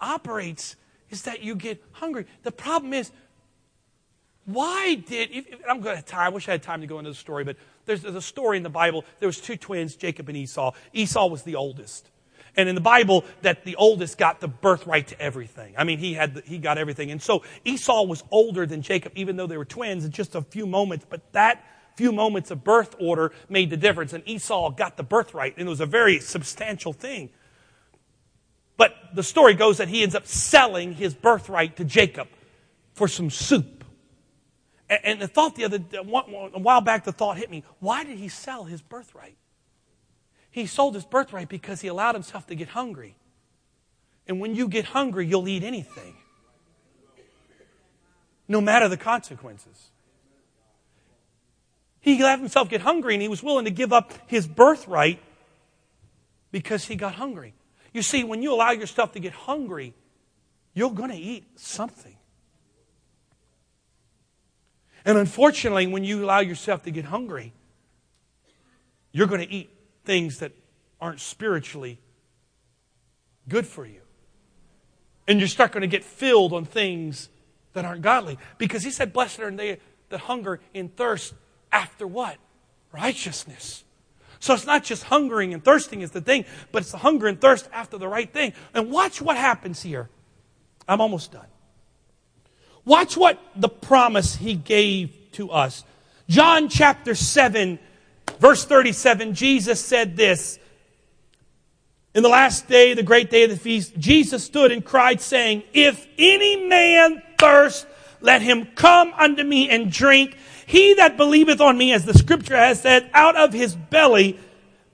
[0.00, 0.76] operates,
[1.10, 2.26] is that you get hungry.
[2.42, 3.10] The problem is,
[4.54, 6.98] why did, if, if, I'm going to time, I wish I had time to go
[6.98, 9.04] into the story, but there's, there's a story in the Bible.
[9.18, 10.72] There was two twins, Jacob and Esau.
[10.92, 12.08] Esau was the oldest.
[12.56, 15.74] And in the Bible, that the oldest got the birthright to everything.
[15.78, 17.10] I mean, he had the, he got everything.
[17.10, 20.42] And so Esau was older than Jacob, even though they were twins, in just a
[20.42, 21.06] few moments.
[21.08, 21.64] But that
[21.96, 24.12] few moments of birth order made the difference.
[24.12, 27.30] And Esau got the birthright, and it was a very substantial thing.
[28.76, 32.28] But the story goes that he ends up selling his birthright to Jacob
[32.94, 33.79] for some soup.
[34.90, 38.28] And the thought the other a while back, the thought hit me: Why did he
[38.28, 39.36] sell his birthright?
[40.50, 43.16] He sold his birthright because he allowed himself to get hungry.
[44.26, 46.16] And when you get hungry, you'll eat anything,
[48.48, 49.90] no matter the consequences.
[52.00, 55.20] He let himself get hungry, and he was willing to give up his birthright
[56.50, 57.54] because he got hungry.
[57.92, 59.94] You see, when you allow yourself to get hungry,
[60.74, 62.16] you're going to eat something.
[65.04, 67.52] And unfortunately, when you allow yourself to get hungry,
[69.12, 69.70] you're going to eat
[70.04, 70.52] things that
[71.00, 71.98] aren't spiritually
[73.48, 74.00] good for you.
[75.26, 77.28] And you're start going to get filled on things
[77.72, 78.38] that aren't godly.
[78.58, 81.34] Because he said, Blessed are they that hunger and thirst
[81.72, 82.36] after what?
[82.92, 83.84] Righteousness.
[84.40, 87.40] So it's not just hungering and thirsting is the thing, but it's the hunger and
[87.40, 88.54] thirst after the right thing.
[88.74, 90.08] And watch what happens here.
[90.88, 91.46] I'm almost done.
[92.90, 95.84] Watch what the promise he gave to us.
[96.28, 97.78] John chapter 7,
[98.40, 100.58] verse 37, Jesus said this.
[102.16, 105.62] In the last day, the great day of the feast, Jesus stood and cried, saying,
[105.72, 107.86] If any man thirst,
[108.20, 110.36] let him come unto me and drink.
[110.66, 114.36] He that believeth on me, as the scripture has said, out of his belly,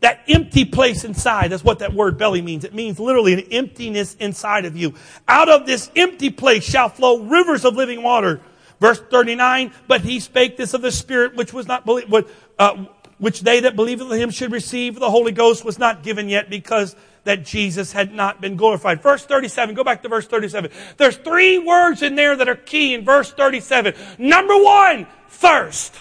[0.01, 2.65] that empty place inside, that's what that word belly means.
[2.65, 4.95] It means literally an emptiness inside of you.
[5.27, 8.41] Out of this empty place shall flow rivers of living water.
[8.79, 12.13] Verse 39, but he spake this of the Spirit which was not believed,
[12.59, 12.85] uh,
[13.19, 14.97] which they that believed in him should receive.
[14.97, 19.03] The Holy Ghost was not given yet because that Jesus had not been glorified.
[19.03, 20.71] Verse 37, go back to verse 37.
[20.99, 23.95] There's three words in there that are key in verse 37.
[24.19, 25.95] Number one, thirst.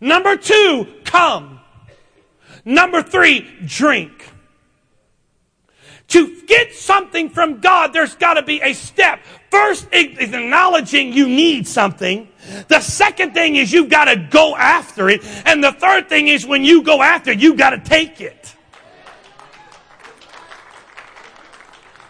[0.00, 1.60] Number two, come.
[2.64, 4.30] Number three, drink.
[6.08, 9.20] To get something from God, there's got to be a step.
[9.50, 12.28] First is acknowledging you need something.
[12.68, 15.24] The second thing is you've got to go after it.
[15.46, 18.54] And the third thing is when you go after it, you've got to take it.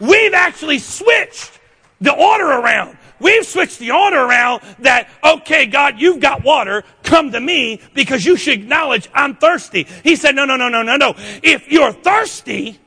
[0.01, 1.61] We've actually switched
[2.01, 2.99] the order around.
[3.25, 6.85] We've switched the order around that, okay, God, you've got water.
[7.05, 9.87] Come to me because you should acknowledge I'm thirsty.
[10.03, 11.15] He said, no, no, no, no, no, no.
[11.43, 12.79] If you're thirsty,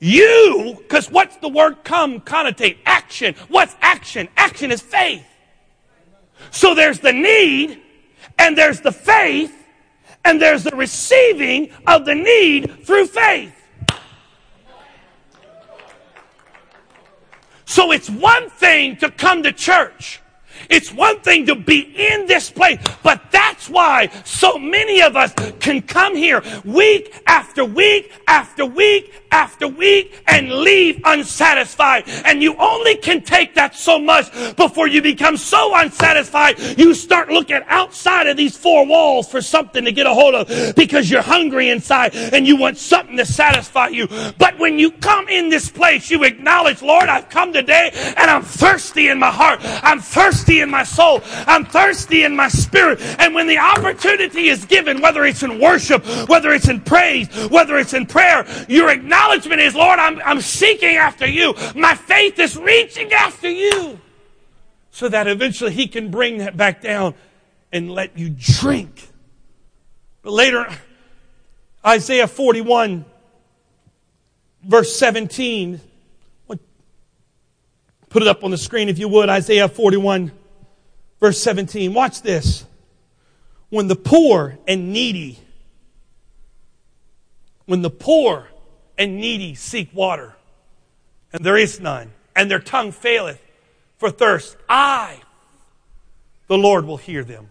[0.00, 2.78] you, because what's the word come connotate?
[2.84, 3.36] Action.
[3.46, 4.26] What's action?
[4.36, 5.24] Action is faith.
[6.50, 7.80] So there's the need,
[8.40, 9.54] and there's the faith,
[10.24, 13.54] and there's the receiving of the need through faith.
[17.70, 20.19] So it's one thing to come to church.
[20.68, 25.32] It's one thing to be in this place, but that's why so many of us
[25.60, 32.04] can come here week after week after week after week and leave unsatisfied.
[32.24, 37.28] And you only can take that so much before you become so unsatisfied you start
[37.28, 41.22] looking outside of these four walls for something to get a hold of because you're
[41.22, 44.08] hungry inside and you want something to satisfy you.
[44.38, 48.42] But when you come in this place, you acknowledge, Lord, I've come today and I'm
[48.42, 49.60] thirsty in my heart.
[49.62, 51.20] I'm thirsty in my soul.
[51.46, 53.00] I'm thirsty in my spirit.
[53.20, 57.78] And when the opportunity is given, whether it's in worship, whether it's in praise, whether
[57.78, 61.54] it's in prayer, your acknowledgement is, Lord, I'm, I'm seeking after you.
[61.76, 64.00] My faith is reaching after you.
[64.90, 67.14] So that eventually he can bring that back down
[67.70, 69.08] and let you drink.
[70.22, 70.66] But later,
[71.86, 73.04] Isaiah 41,
[74.64, 75.80] verse 17.
[78.10, 79.28] Put it up on the screen if you would.
[79.28, 80.32] Isaiah 41,
[81.20, 81.94] verse 17.
[81.94, 82.64] Watch this.
[83.68, 85.38] When the poor and needy,
[87.66, 88.48] when the poor
[88.98, 90.34] and needy seek water,
[91.32, 93.40] and there is none, and their tongue faileth
[93.98, 95.20] for thirst, I,
[96.48, 97.50] the Lord, will hear them.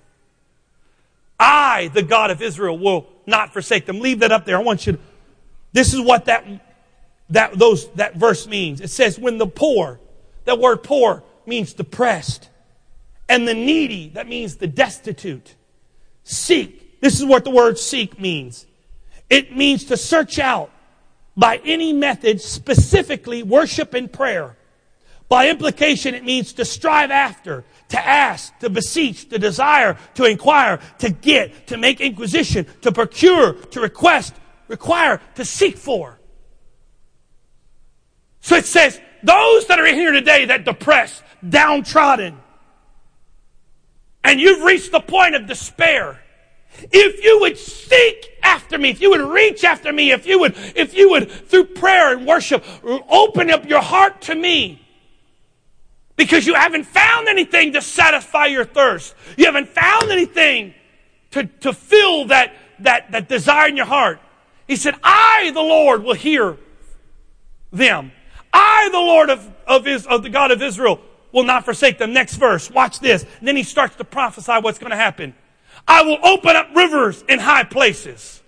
[1.39, 4.01] I, the God of Israel, will not forsake them.
[4.01, 4.58] Leave that up there.
[4.58, 4.99] I want you to,
[5.71, 6.45] this is what that,
[7.29, 8.82] that, those, that verse means.
[8.82, 10.01] It says, when the poor,
[10.43, 12.48] that word poor means depressed,
[13.30, 15.56] and the needy, that means the destitute,
[16.24, 17.00] seek.
[17.00, 18.65] This is what the word seek means.
[19.30, 20.72] It means to search out
[21.38, 24.58] by any method, specifically worship and prayer.
[25.30, 30.80] By implication, it means to strive after, to ask, to beseech, to desire, to inquire,
[30.98, 34.34] to get, to make inquisition, to procure, to request,
[34.68, 36.20] require, to seek for.
[38.42, 42.39] So it says, those that are in here today that depressed, downtrodden,
[44.23, 46.21] and you've reached the point of despair,
[46.91, 50.55] if you would seek after me, if you would reach after me, if you would,
[50.75, 52.63] if you would, through prayer and worship,
[53.10, 54.82] open up your heart to me,
[56.15, 59.15] because you haven't found anything to satisfy your thirst.
[59.38, 60.73] You haven't found anything
[61.32, 64.19] to, to fill that, that, that desire in your heart.
[64.67, 66.58] He said, I, the Lord, will hear
[67.71, 68.12] them.
[68.53, 70.99] I, the Lord of, of, Is, of the God of Israel,
[71.32, 72.13] will not forsake them.
[72.13, 72.70] Next verse.
[72.72, 73.26] Watch this.
[73.39, 75.34] And then he starts to prophesy what's going to happen.
[75.88, 78.42] I will open up rivers in high places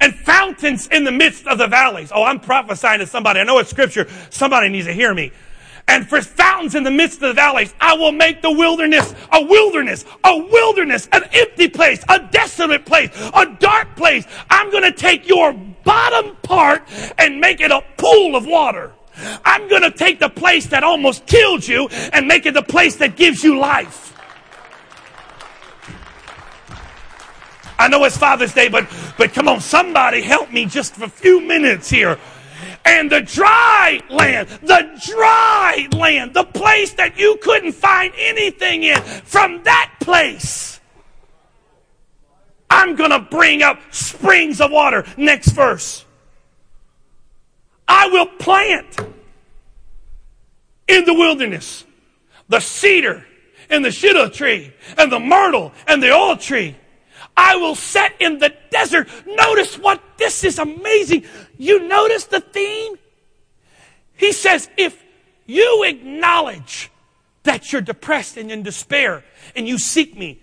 [0.00, 2.12] and fountains in the midst of the valleys.
[2.14, 3.40] Oh, I'm prophesying to somebody.
[3.40, 4.06] I know it's scripture.
[4.30, 5.32] Somebody needs to hear me.
[5.88, 9.42] And for fountains in the midst of the valleys, I will make the wilderness a
[9.44, 14.26] wilderness, a wilderness, an empty place, a desolate place, a dark place.
[14.50, 16.82] I'm going to take your bottom part
[17.18, 18.92] and make it a pool of water.
[19.44, 22.96] I'm going to take the place that almost killed you and make it the place
[22.96, 24.06] that gives you life.
[27.78, 31.08] I know it's Father's Day, but, but come on, somebody help me just for a
[31.08, 32.18] few minutes here.
[32.86, 39.00] And the dry land, the dry land, the place that you couldn't find anything in,
[39.02, 40.80] from that place,
[42.70, 45.04] I'm going to bring up springs of water.
[45.16, 46.05] Next verse.
[47.88, 48.98] I will plant
[50.88, 51.84] in the wilderness
[52.48, 53.26] the cedar
[53.70, 56.76] and the shittim tree and the myrtle and the oil tree.
[57.36, 59.08] I will set in the desert.
[59.26, 61.24] Notice what this is amazing.
[61.58, 62.96] You notice the theme?
[64.14, 65.02] He says, if
[65.44, 66.90] you acknowledge
[67.42, 69.24] that you're depressed and in despair
[69.54, 70.40] and you seek me,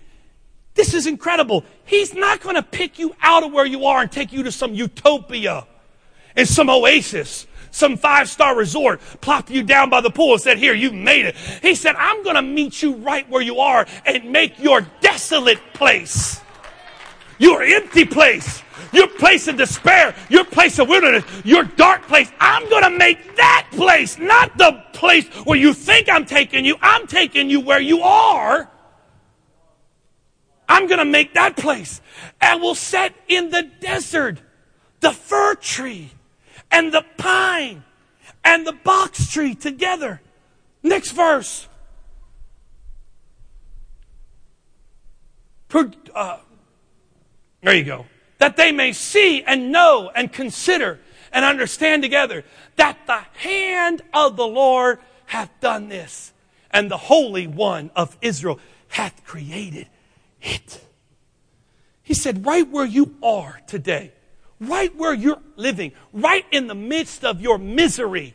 [0.74, 1.64] this is incredible.
[1.84, 4.52] He's not going to pick you out of where you are and take you to
[4.52, 5.66] some utopia
[6.36, 10.58] and some oasis, some five star resort, plop you down by the pool and said,
[10.58, 11.36] Here, you've made it.
[11.62, 15.58] He said, I'm going to meet you right where you are and make your desolate
[15.74, 16.40] place,
[17.38, 18.62] your empty place,
[18.92, 22.30] your place of despair, your place of wilderness, your dark place.
[22.38, 26.76] I'm going to make that place, not the place where you think I'm taking you.
[26.80, 28.70] I'm taking you where you are.
[30.68, 32.00] I'm going to make that place.
[32.40, 34.40] And we'll set in the desert
[35.00, 36.10] the fir tree
[36.70, 37.84] and the pine
[38.44, 40.20] and the box tree together.
[40.82, 41.68] Next verse.
[46.14, 46.38] Uh,
[47.62, 48.06] there you go.
[48.38, 51.00] That they may see and know and consider
[51.32, 52.44] and understand together
[52.76, 56.32] that the hand of the Lord hath done this,
[56.70, 59.88] and the Holy One of Israel hath created
[60.40, 60.80] it.
[62.02, 64.12] He said, right where you are today,
[64.68, 68.34] right where you're living, right in the midst of your misery,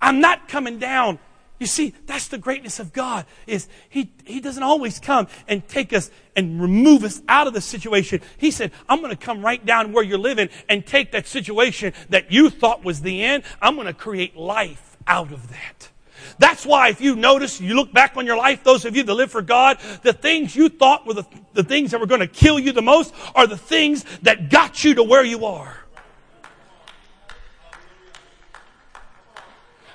[0.00, 1.18] I'm not coming down
[1.58, 5.92] you see, that's the greatness of God is he, he doesn't always come and take
[5.92, 8.20] us and remove us out of the situation.
[8.36, 11.94] He said, I'm going to come right down where you're living and take that situation
[12.10, 13.42] that you thought was the end.
[13.60, 15.90] I'm going to create life out of that.
[16.38, 19.14] That's why if you notice, you look back on your life, those of you that
[19.14, 21.24] live for God, the things you thought were the,
[21.54, 24.84] the things that were going to kill you the most are the things that got
[24.84, 25.76] you to where you are.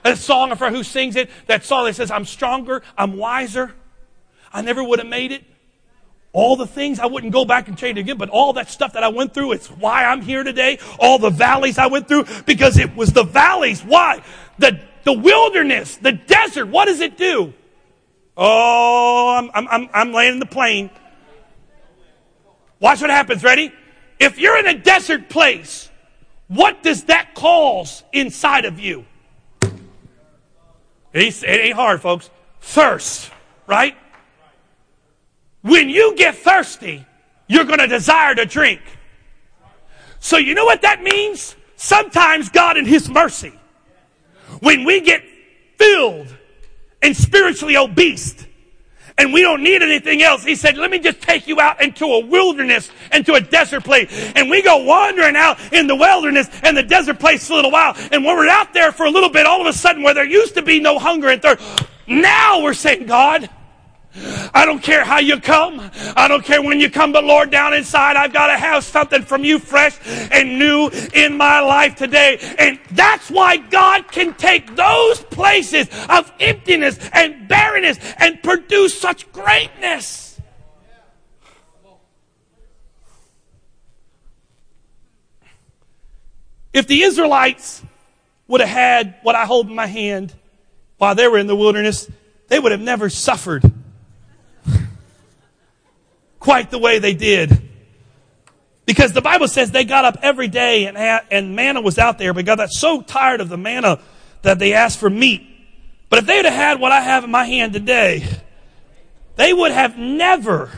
[0.04, 3.74] A song for who sings it, that song that says, I'm stronger, I'm wiser.
[4.52, 5.46] I never would have made it.
[6.34, 9.04] All the things I wouldn't go back and change again, but all that stuff that
[9.04, 10.80] I went through, it's why I'm here today.
[11.00, 13.82] All the valleys I went through, because it was the valleys.
[13.82, 14.24] Why?
[14.58, 17.54] The, the wilderness, the desert, what does it do?
[18.36, 20.90] Oh, I'm, I'm, I'm, I'm laying the plane.
[22.80, 23.44] Watch what happens.
[23.44, 23.72] Ready?
[24.20, 25.90] If you're in a desert place,
[26.48, 29.06] what does that cause inside of you?
[31.14, 32.30] It ain't hard, folks.
[32.62, 33.32] Thirst,
[33.68, 33.96] right?
[35.62, 37.06] When you get thirsty,
[37.48, 38.82] you're going to desire to drink.
[40.20, 41.56] So you know what that means?
[41.76, 43.54] Sometimes God in His mercy,
[44.64, 45.22] when we get
[45.78, 46.28] filled
[47.02, 48.48] and spiritually obese,
[49.18, 50.44] and we don't need anything else.
[50.44, 54.10] He said, let me just take you out into a wilderness, into a desert place.
[54.36, 57.72] And we go wandering out in the wilderness and the desert place for a little
[57.72, 57.94] while.
[58.12, 60.26] And when we're out there for a little bit, all of a sudden where there
[60.26, 61.62] used to be no hunger and thirst,
[62.08, 63.50] now we're saying, God,
[64.54, 65.90] I don't care how you come.
[66.16, 69.24] I don't care when you come, but Lord, down inside, I've got to have something
[69.24, 69.98] from you fresh
[70.32, 72.38] and new in my life today.
[72.60, 79.32] And that's why God can take those places of emptiness and barrenness and produce such
[79.32, 80.40] greatness.
[86.72, 87.84] If the Israelites
[88.48, 90.34] would have had what I hold in my hand
[90.98, 92.10] while they were in the wilderness,
[92.48, 93.72] they would have never suffered
[96.44, 97.62] quite the way they did.
[98.86, 102.34] Because the Bible says they got up every day and, and manna was out there,
[102.34, 104.00] but God got so tired of the manna
[104.42, 105.48] that they asked for meat.
[106.10, 108.28] But if they'd have had what I have in my hand today,
[109.38, 110.70] they would have never,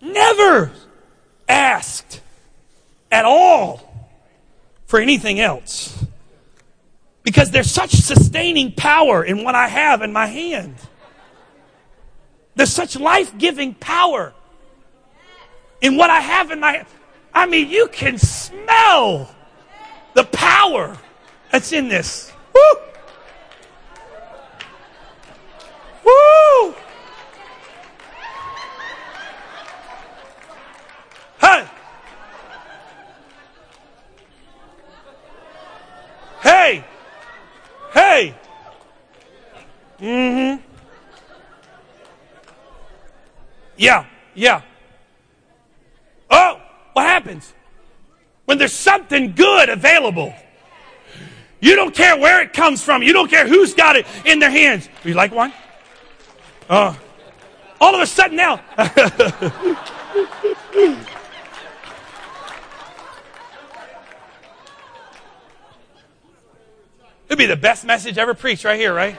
[0.00, 0.72] never
[1.48, 2.20] asked
[3.12, 4.10] at all
[4.86, 6.04] for anything else.
[7.22, 10.74] Because there's such sustaining power in what I have in my hand.
[12.56, 14.32] There's such life giving power
[15.82, 16.86] in what I have in my.
[17.32, 19.30] I mean, you can smell
[20.14, 20.96] the power
[21.52, 22.32] that's in this.
[22.54, 22.62] Woo!
[26.02, 26.74] Woo!
[31.38, 31.66] Hey!
[36.40, 36.84] Hey!
[37.92, 38.34] Hey!
[40.00, 40.65] Mm
[43.76, 44.62] Yeah, yeah.
[46.30, 46.60] Oh,
[46.92, 47.52] what happens?
[48.46, 50.34] When there's something good available.
[51.60, 53.02] You don't care where it comes from.
[53.02, 54.88] You don't care who's got it in their hands.
[55.04, 55.52] You like one?
[56.68, 56.76] Oh.
[56.76, 56.94] Uh,
[57.80, 58.60] all of a sudden now.
[67.28, 69.18] It'd be the best message ever preached right here, right?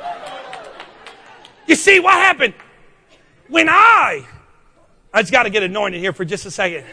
[1.67, 2.53] You see what happened?
[3.49, 4.25] When I
[5.17, 6.85] I just got to get anointed here for just a second.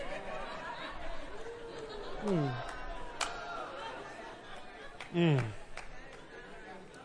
[2.24, 2.52] Mm.
[5.14, 5.44] Mm.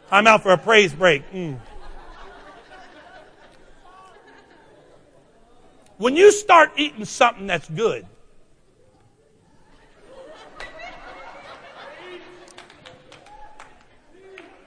[0.09, 1.29] I'm out for a praise break.
[1.33, 1.59] Mm.
[5.97, 8.07] When you start eating something that's good,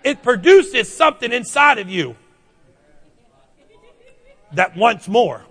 [0.05, 2.14] it produces something inside of you
[4.53, 5.46] that wants more.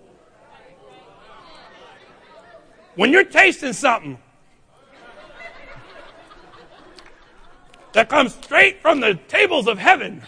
[3.02, 4.20] When you're tasting something
[7.94, 10.22] that comes straight from the tables of heaven,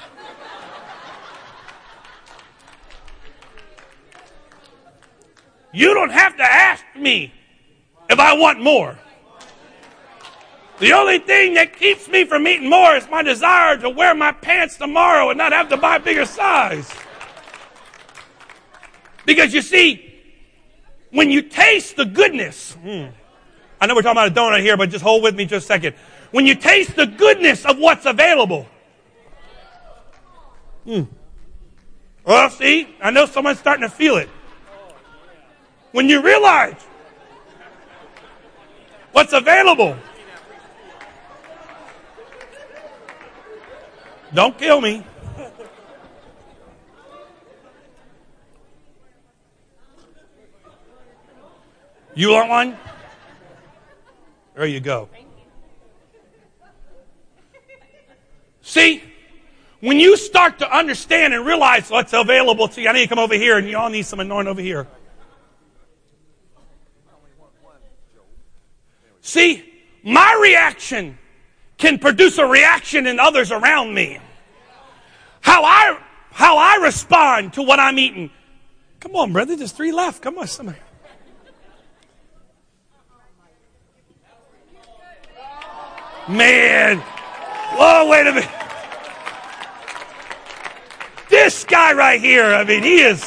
[5.72, 7.32] you don't have to ask me
[8.10, 8.98] if I want more.
[10.80, 14.32] The only thing that keeps me from eating more is my desire to wear my
[14.32, 16.92] pants tomorrow and not have to buy a bigger size.
[19.28, 20.13] Because you see,
[21.14, 23.06] when you taste the goodness, hmm,
[23.80, 25.68] I know we're talking about a donut here, but just hold with me just a
[25.68, 25.96] second.
[26.32, 28.68] When you taste the goodness of what's available,
[30.86, 31.04] hmm,
[32.26, 34.30] well, see, I know someone's starting to feel it.
[35.92, 36.82] When you realize
[39.12, 39.96] what's available,
[44.34, 45.06] don't kill me.
[52.16, 52.78] You want one?
[54.56, 55.10] There you go.
[58.62, 59.04] See,
[59.80, 63.20] when you start to understand and realize what's available to you, I need to come
[63.20, 64.88] over here and you all need some anointing over here.
[69.22, 69.64] See,
[70.04, 71.18] my reaction
[71.78, 74.20] can produce a reaction in others around me.
[75.42, 76.00] How I,
[76.32, 78.30] how I respond to what I'm eating.
[79.00, 80.22] Come on, brother, there's three left.
[80.22, 80.80] Come on, somebody.
[86.28, 87.00] Man.
[87.00, 88.50] Whoa, wait a minute.
[91.30, 93.24] This guy right here, I mean, he is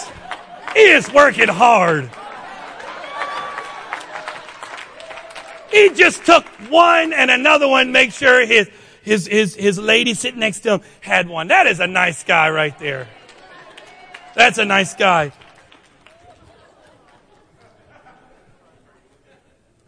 [0.75, 2.11] he is working hard.
[5.71, 8.69] He just took one and another one, make sure his
[9.03, 11.49] his his his lady sitting next to him had one.
[11.49, 13.09] That is a nice guy right there.
[14.35, 15.33] That's a nice guy.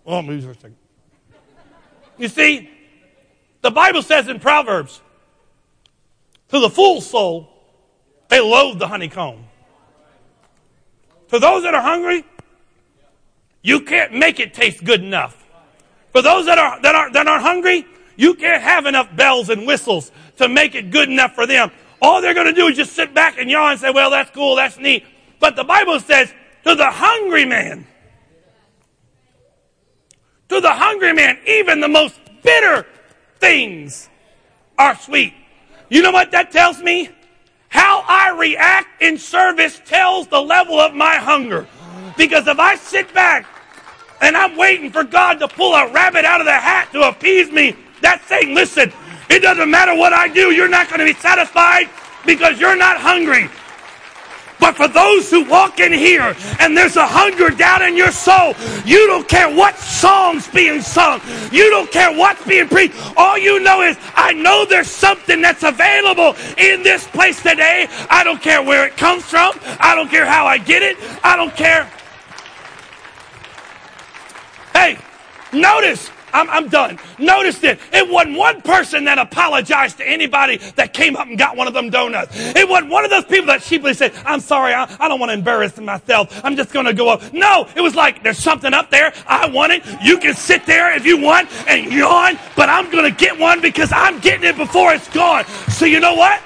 [0.05, 0.77] Oh, move for a second.
[2.17, 2.71] You see,
[3.69, 5.03] the Bible says in Proverbs,
[6.49, 7.51] to the full soul,
[8.29, 9.45] they loathe the honeycomb.
[11.27, 12.25] For those that are hungry,
[13.61, 15.45] you can't make it taste good enough.
[16.13, 17.85] For those that are, that aren't that aren't hungry,
[18.17, 21.71] you can't have enough bells and whistles to make it good enough for them.
[22.01, 24.31] All they're going to do is just sit back and yawn and say, well, that's
[24.31, 25.05] cool, that's neat.
[25.41, 26.33] But the Bible says,
[26.65, 27.87] to the hungry man,
[30.49, 32.87] to the hungry man, even the most bitter
[33.41, 34.09] things
[34.79, 35.35] are sweet.
[35.89, 37.11] You know what that tells me?
[37.69, 41.67] How I react in service tells the level of my hunger.
[42.17, 43.47] Because if I sit back
[44.21, 47.51] and I'm waiting for God to pull a rabbit out of the hat to appease
[47.51, 48.93] me, that's saying, listen,
[49.29, 51.89] it doesn't matter what I do, you're not going to be satisfied
[52.25, 53.49] because you're not hungry.
[54.61, 58.55] But for those who walk in here and there's a hunger down in your soul,
[58.85, 61.21] you don't care what song's being sung.
[61.53, 62.97] You don't care what's being preached.
[63.17, 67.87] All you know is, I know there's something that's available in this place today.
[68.11, 69.53] I don't care where it comes from.
[69.81, 70.97] I don't care how I get it.
[71.23, 71.91] I don't care.
[74.73, 74.99] Hey,
[75.53, 76.99] notice I'm, I'm done.
[77.19, 81.57] Notice that it wasn't one person that apologized to anybody that came up and got
[81.57, 82.33] one of them donuts.
[82.37, 85.31] It wasn't one of those people that cheaply said, I'm sorry, I, I don't want
[85.31, 86.41] to embarrass myself.
[86.45, 87.33] I'm just going to go up.
[87.33, 89.13] No, it was like, there's something up there.
[89.27, 89.85] I want it.
[90.03, 93.61] You can sit there if you want and yawn, but I'm going to get one
[93.61, 95.45] because I'm getting it before it's gone.
[95.69, 96.41] So you know what?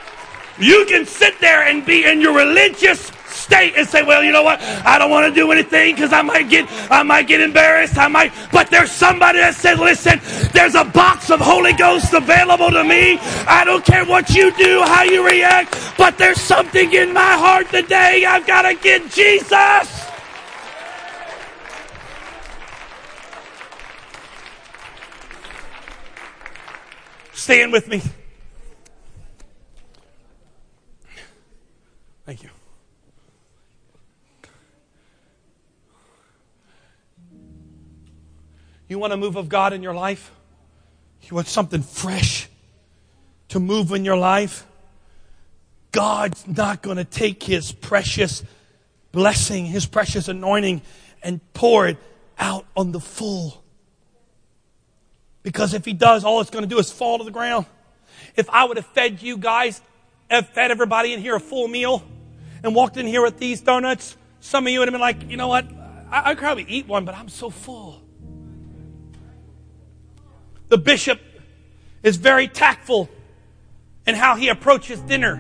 [0.59, 3.11] You can sit there and be in your religious
[3.53, 4.63] state and say, well, you know what?
[4.63, 7.99] I don't want to do anything because I might get, I might get embarrassed.
[7.99, 10.21] I might, but there's somebody that said, listen,
[10.53, 13.19] there's a box of Holy Ghost available to me.
[13.47, 17.69] I don't care what you do, how you react, but there's something in my heart
[17.69, 18.25] today.
[18.25, 20.09] I've got to get Jesus.
[27.35, 28.01] Stand with me.
[38.93, 40.31] You want a move of God in your life?
[41.23, 42.51] You want something fresh
[43.49, 44.67] to move in your life?
[45.93, 48.45] God's not going to take His precious
[49.11, 50.83] blessing, His precious anointing,
[51.23, 51.97] and pour it
[52.39, 53.65] out on the full.
[55.43, 57.65] Because if He does, all it's going to do is fall to the ground.
[58.37, 59.81] If I would have fed you guys,
[60.29, 62.03] have fed everybody in here a full meal,
[62.63, 65.39] and walked in here with these donuts, some of you would have been like, you
[65.39, 65.65] know what?
[66.11, 68.02] I, I could probably eat one, but I'm so full.
[70.73, 71.21] The bishop
[72.03, 73.11] is very tactful
[74.07, 75.37] in how he approaches dinner.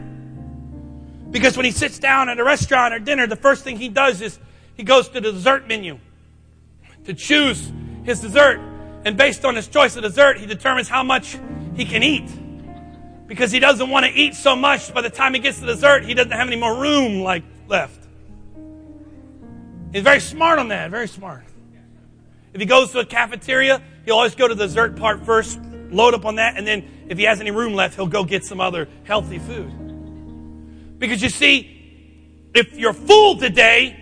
[1.30, 4.20] Because when he sits down at a restaurant or dinner, the first thing he does
[4.20, 4.38] is
[4.74, 5.98] he goes to the dessert menu
[7.06, 7.72] to choose
[8.04, 8.60] his dessert.
[9.06, 11.38] And based on his choice of dessert, he determines how much
[11.76, 12.30] he can eat.
[13.26, 16.04] Because he doesn't want to eat so much by the time he gets to dessert,
[16.04, 18.06] he doesn't have any more room like left.
[19.94, 21.44] He's very smart on that, very smart.
[22.52, 26.14] If he goes to a cafeteria, he'll always go to the dessert part first load
[26.14, 28.60] up on that, and then if he has any room left, he'll go get some
[28.60, 30.98] other healthy food.
[30.98, 33.98] Because you see, if you're full today,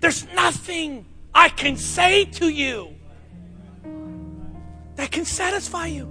[0.00, 2.94] there's nothing I can say to you
[4.96, 6.08] that can satisfy you.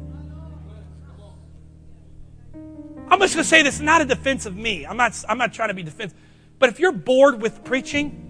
[3.08, 4.86] I'm just going to say this not a defense of me.
[4.86, 6.18] I'm not, I'm not trying to be defensive.
[6.60, 8.30] But if you're bored with preaching,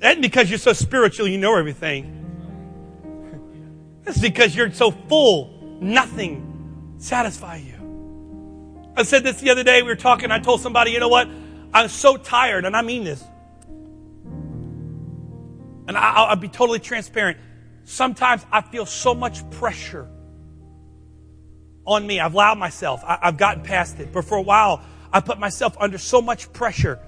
[0.00, 2.27] that because you're so spiritual, you know everything.
[4.08, 5.50] That's because you're so full,
[5.82, 7.74] nothing satisfies you.
[8.96, 9.82] I said this the other day.
[9.82, 10.30] We were talking.
[10.30, 11.28] I told somebody, you know what?
[11.74, 13.22] I'm so tired, and I mean this.
[15.88, 17.36] And I, will be totally transparent.
[17.84, 20.08] Sometimes I feel so much pressure
[21.84, 22.18] on me.
[22.18, 23.04] I've allowed myself.
[23.04, 24.10] I, I've gotten past it.
[24.10, 24.82] But for a while,
[25.12, 26.98] I put myself under so much pressure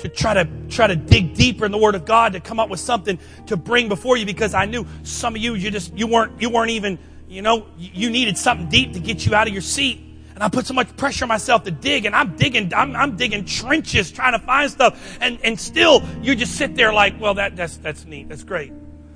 [0.00, 2.68] to try to try to dig deeper in the Word of God to come up
[2.68, 6.06] with something to bring before you because I knew some of you you just you
[6.06, 6.98] weren't you weren't even
[7.28, 10.06] you know you needed something deep to get you out of your seat.
[10.34, 13.16] And I put so much pressure on myself to dig, and I'm digging, I'm, I'm
[13.16, 17.34] digging trenches trying to find stuff, and, and still you just sit there like, well,
[17.34, 18.72] that, that's, that's neat, that's great.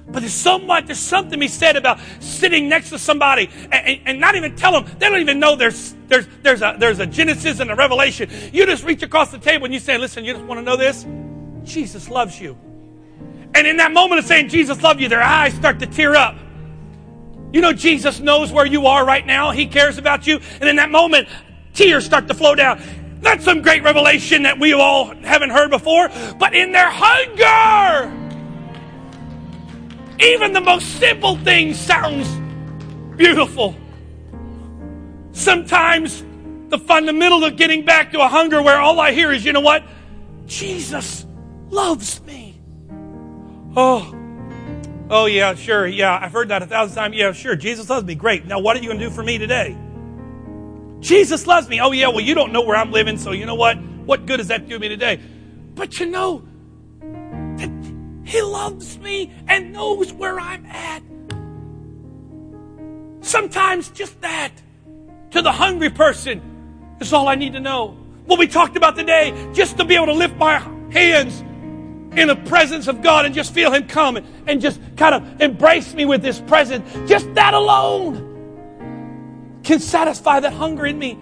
[0.07, 4.01] But there's so much, there's something be said about sitting next to somebody and, and,
[4.05, 7.07] and, not even tell them, they don't even know there's, there's, there's, a, there's a
[7.07, 8.31] Genesis and a Revelation.
[8.53, 10.77] You just reach across the table and you say, listen, you just want to know
[10.77, 11.07] this?
[11.65, 12.57] Jesus loves you.
[13.55, 16.37] And in that moment of saying Jesus loves you, their eyes start to tear up.
[17.53, 19.53] You know, Jesus knows where you are right now.
[19.53, 20.41] He cares about you.
[20.61, 21.29] And in that moment,
[21.73, 22.83] tears start to flow down.
[23.21, 26.11] That's some great revelation that we all haven't heard before.
[26.39, 28.24] But in their hunger,
[30.21, 32.29] even the most simple thing sounds
[33.17, 33.75] beautiful.
[35.33, 36.25] Sometimes
[36.69, 39.61] the fundamental of getting back to a hunger where all I hear is, you know
[39.61, 39.85] what?
[40.47, 41.27] Jesus
[41.71, 42.61] loves me.
[43.77, 44.15] Oh,
[45.11, 45.87] Oh, yeah, sure.
[45.87, 47.17] Yeah, I've heard that a thousand times.
[47.17, 47.57] Yeah, sure.
[47.57, 48.15] Jesus loves me.
[48.15, 48.47] Great.
[48.47, 49.77] Now, what are you going to do for me today?
[51.01, 51.81] Jesus loves me.
[51.81, 53.79] Oh, yeah, well, you don't know where I'm living, so you know what?
[53.79, 55.21] What good does that do me today?
[55.75, 56.47] But you know
[58.35, 61.05] He loves me and knows where I'm at.
[63.21, 64.51] Sometimes just that
[65.31, 66.43] to the hungry person
[67.01, 67.97] is all I need to know.
[68.27, 70.59] What we talked about today, just to be able to lift my
[70.91, 71.43] hands
[72.19, 74.19] in the presence of God and just feel Him come
[74.49, 80.53] and just kind of embrace me with His presence, just that alone can satisfy that
[80.53, 81.17] hunger in me.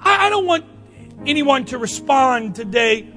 [0.00, 0.66] I, I don't want
[1.24, 3.10] anyone to respond today,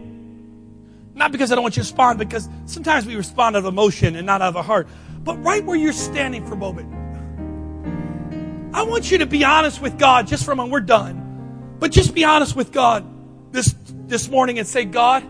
[1.19, 4.15] not because I don't want you to respond, because sometimes we respond out of emotion
[4.15, 4.87] and not out of a heart,
[5.21, 6.95] but right where you're standing for a moment.
[8.73, 10.71] I want you to be honest with God just for a moment.
[10.71, 11.75] We're done.
[11.77, 13.05] But just be honest with God
[13.51, 13.75] this
[14.07, 15.23] this morning and say, God,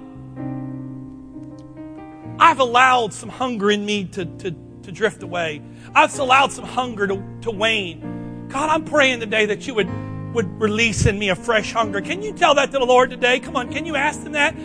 [2.39, 4.51] I've allowed some hunger in me to, to,
[4.83, 5.61] to drift away.
[5.93, 8.47] I've allowed some hunger to, to wane.
[8.49, 9.89] God, I'm praying today that you would,
[10.33, 11.99] would release in me a fresh hunger.
[11.99, 13.39] Can you tell that to the Lord today?
[13.39, 14.55] Come on, can you ask him that?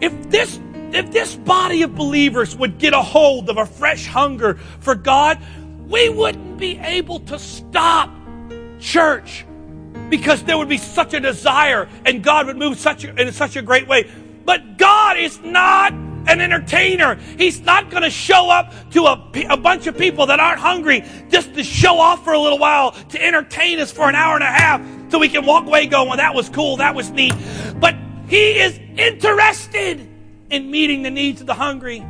[0.00, 4.54] If this if this body of believers would get a hold of a fresh hunger
[4.80, 5.38] for God,
[5.86, 8.10] we wouldn't be able to stop
[8.80, 9.44] church
[10.08, 13.56] because there would be such a desire and God would move such a, in such
[13.56, 14.10] a great way.
[14.44, 17.16] But God is not an entertainer.
[17.36, 21.04] He's not going to show up to a, a bunch of people that aren't hungry
[21.30, 24.44] just to show off for a little while, to entertain us for an hour and
[24.44, 24.80] a half
[25.10, 27.34] so we can walk away going, well, that was cool, that was neat.
[27.80, 27.94] But
[28.28, 30.06] He is interested
[30.50, 32.04] in meeting the needs of the hungry.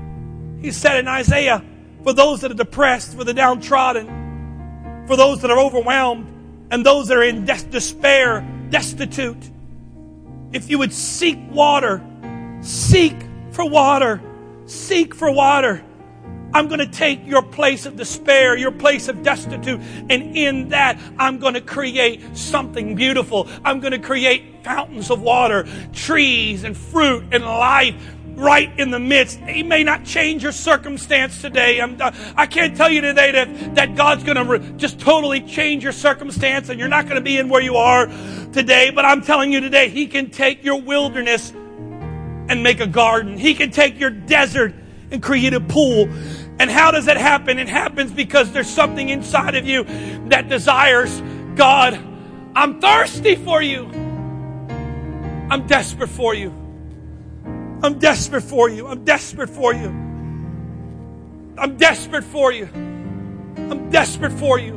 [0.61, 1.65] He said in Isaiah,
[2.03, 6.27] for those that are depressed, for the downtrodden, for those that are overwhelmed,
[6.71, 8.41] and those that are in des- despair,
[8.71, 9.51] destitute.
[10.53, 12.05] If you would seek water,
[12.61, 13.15] seek
[13.53, 14.21] for water,
[14.67, 15.85] seek for water.
[16.53, 20.99] I'm going to take your place of despair, your place of destitute, and in that,
[21.19, 23.49] I'm going to create something beautiful.
[23.65, 27.95] I'm going to create fountains of water, trees and fruit and life
[28.39, 29.39] right in the midst.
[29.41, 31.81] He may not change your circumstance today.
[31.81, 35.41] I'm, uh, I can't tell you today that, that God's going to re- just totally
[35.41, 38.07] change your circumstance and you're not going to be in where you are
[38.53, 38.91] today.
[38.91, 43.37] But I'm telling you today, He can take your wilderness and make a garden.
[43.37, 44.75] He can take your desert
[45.11, 46.09] and create a pool.
[46.59, 47.59] And how does that happen?
[47.59, 49.85] It happens because there's something inside of you
[50.29, 51.23] that desires
[51.55, 51.99] God,
[52.55, 53.87] I'm thirsty for you.
[55.51, 56.51] I'm desperate for you.
[57.83, 58.87] I'm desperate for you.
[58.87, 59.89] I'm desperate for you.
[61.57, 62.69] I'm desperate for you.
[62.75, 64.77] I'm desperate for you.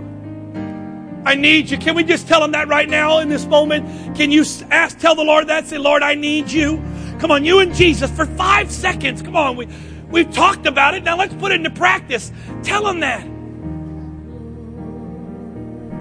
[1.26, 1.78] I need you.
[1.78, 4.16] Can we just tell him that right now in this moment?
[4.16, 5.68] Can you ask, tell the Lord that?
[5.68, 6.82] Say, Lord, I need you.
[7.20, 9.22] Come on, you and Jesus for five seconds.
[9.22, 9.56] Come on.
[9.56, 9.68] We,
[10.12, 11.04] We've talked about it.
[11.04, 12.32] Now let's put it into practice.
[12.64, 13.24] Tell them that.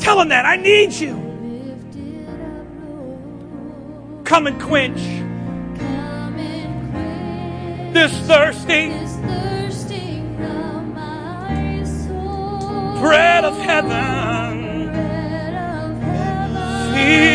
[0.00, 0.44] Tell them that.
[0.46, 1.28] I need you.
[4.24, 5.00] Come and quench
[7.92, 8.92] this thirsting
[13.00, 14.90] bread of heaven.
[16.94, 17.29] Feed,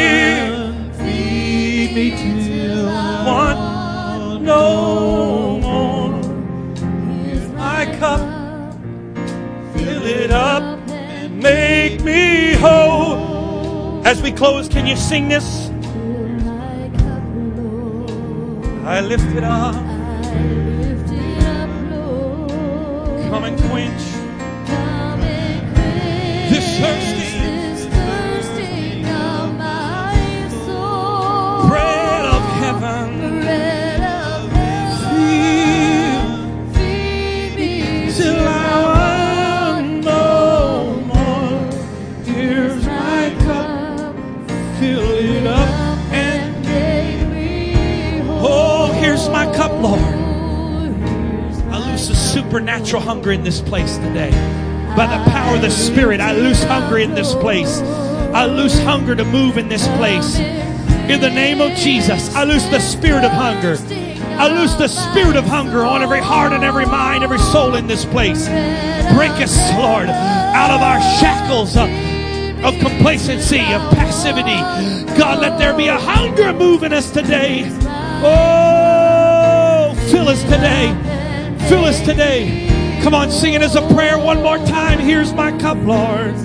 [14.06, 15.72] As we close, can you sing this?
[18.86, 19.85] I lift it up.
[52.56, 54.32] Supernatural hunger in this place today.
[54.96, 57.82] By the power of the Spirit, I loose hunger in this place.
[58.34, 60.40] I loose hunger to move in this place.
[60.40, 63.76] In the name of Jesus, I loose the spirit of hunger.
[64.40, 67.88] I loose the spirit of hunger on every heart and every mind, every soul in
[67.88, 68.48] this place.
[68.48, 71.90] Break us, Lord, out of our shackles of,
[72.64, 74.62] of complacency, of passivity.
[75.20, 77.70] God, let there be a hunger moving us today.
[78.24, 81.05] Oh, fill us today.
[81.68, 82.70] Fill us today.
[83.02, 85.00] Come on, sing it as a prayer one more time.
[85.00, 86.36] Here's my cup, Lord.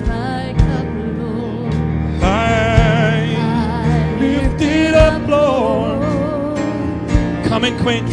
[2.23, 3.27] I
[4.19, 6.01] lift it up, Lord.
[7.45, 8.09] Come and quench.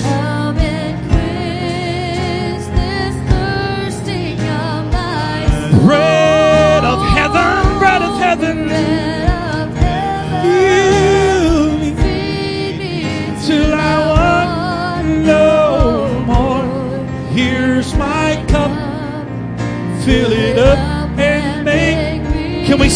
[2.74, 5.82] This thirsting of life.
[5.82, 8.68] Bread of heaven, bread of heaven.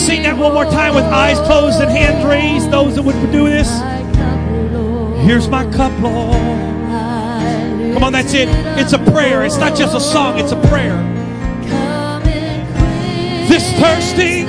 [0.03, 2.71] Sing that one more time with eyes closed and hands raised?
[2.73, 3.69] Those that would do this.
[5.25, 6.35] Here's my cup, Lord.
[7.95, 8.49] Come on, that's it.
[8.79, 9.45] It's a prayer.
[9.45, 10.99] It's not just a song, it's a prayer.
[13.49, 14.43] This thirsty,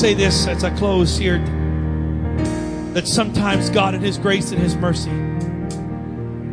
[0.00, 1.36] say this as I close here
[2.94, 5.10] that sometimes God, in His grace and His mercy,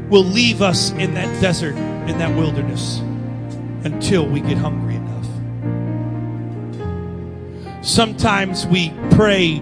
[0.09, 1.77] will leave us in that desert,
[2.09, 2.99] in that wilderness,
[3.85, 5.25] until we get hungry enough.
[7.85, 9.59] Sometimes we pray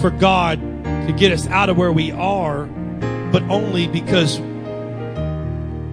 [0.00, 2.64] for God to get us out of where we are,
[3.30, 4.40] but only because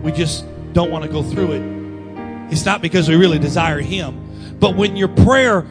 [0.01, 2.53] we just don't want to go through it.
[2.53, 4.55] It's not because we really desire Him.
[4.61, 5.65] But when your prayer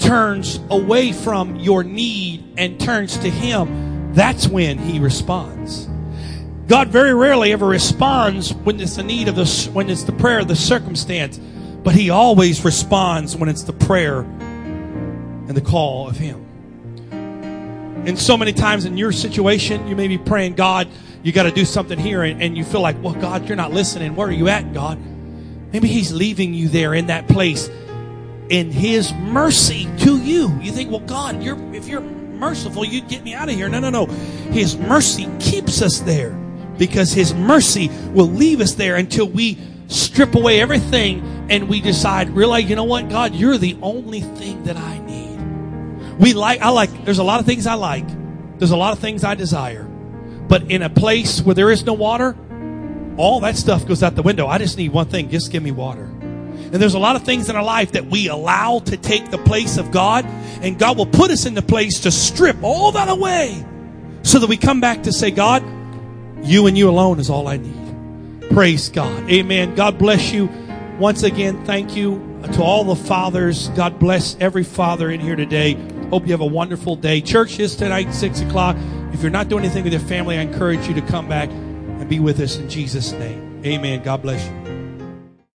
[0.00, 5.88] turns away from your need and turns to Him, that's when He responds.
[6.66, 10.40] God very rarely ever responds when it's the need of the when it's the prayer
[10.40, 16.16] of the circumstance, but He always responds when it's the prayer and the call of
[16.16, 16.46] Him.
[18.06, 20.88] And so many times in your situation, you may be praying, God,
[21.22, 23.72] you got to do something here, and, and you feel like, well, God, you're not
[23.72, 24.16] listening.
[24.16, 24.98] Where are you at, God?
[25.72, 27.68] Maybe He's leaving you there in that place
[28.50, 30.56] in His mercy to you.
[30.60, 33.68] You think, well, God, you're if you're merciful, you'd get me out of here.
[33.68, 34.06] No, no, no.
[34.06, 36.32] His mercy keeps us there
[36.76, 42.30] because His mercy will leave us there until we strip away everything and we decide,
[42.30, 45.38] really, you know what, God, you're the only thing that I need.
[46.18, 48.06] We like, I like, there's a lot of things I like.
[48.58, 49.84] There's a lot of things I desire.
[49.84, 52.36] But in a place where there is no water,
[53.16, 54.46] all that stuff goes out the window.
[54.46, 55.28] I just need one thing.
[55.30, 56.09] Just give me water.
[56.72, 59.38] And there's a lot of things in our life that we allow to take the
[59.38, 60.24] place of God.
[60.62, 63.64] And God will put us in the place to strip all that away
[64.22, 65.64] so that we come back to say, God,
[66.42, 68.50] you and you alone is all I need.
[68.50, 69.28] Praise God.
[69.30, 69.74] Amen.
[69.74, 70.48] God bless you.
[70.98, 72.18] Once again, thank you
[72.52, 73.68] to all the fathers.
[73.70, 75.74] God bless every father in here today.
[76.10, 77.20] Hope you have a wonderful day.
[77.20, 78.76] Church is tonight, 6 o'clock.
[79.12, 82.08] If you're not doing anything with your family, I encourage you to come back and
[82.08, 83.62] be with us in Jesus' name.
[83.64, 84.02] Amen.
[84.02, 84.59] God bless you.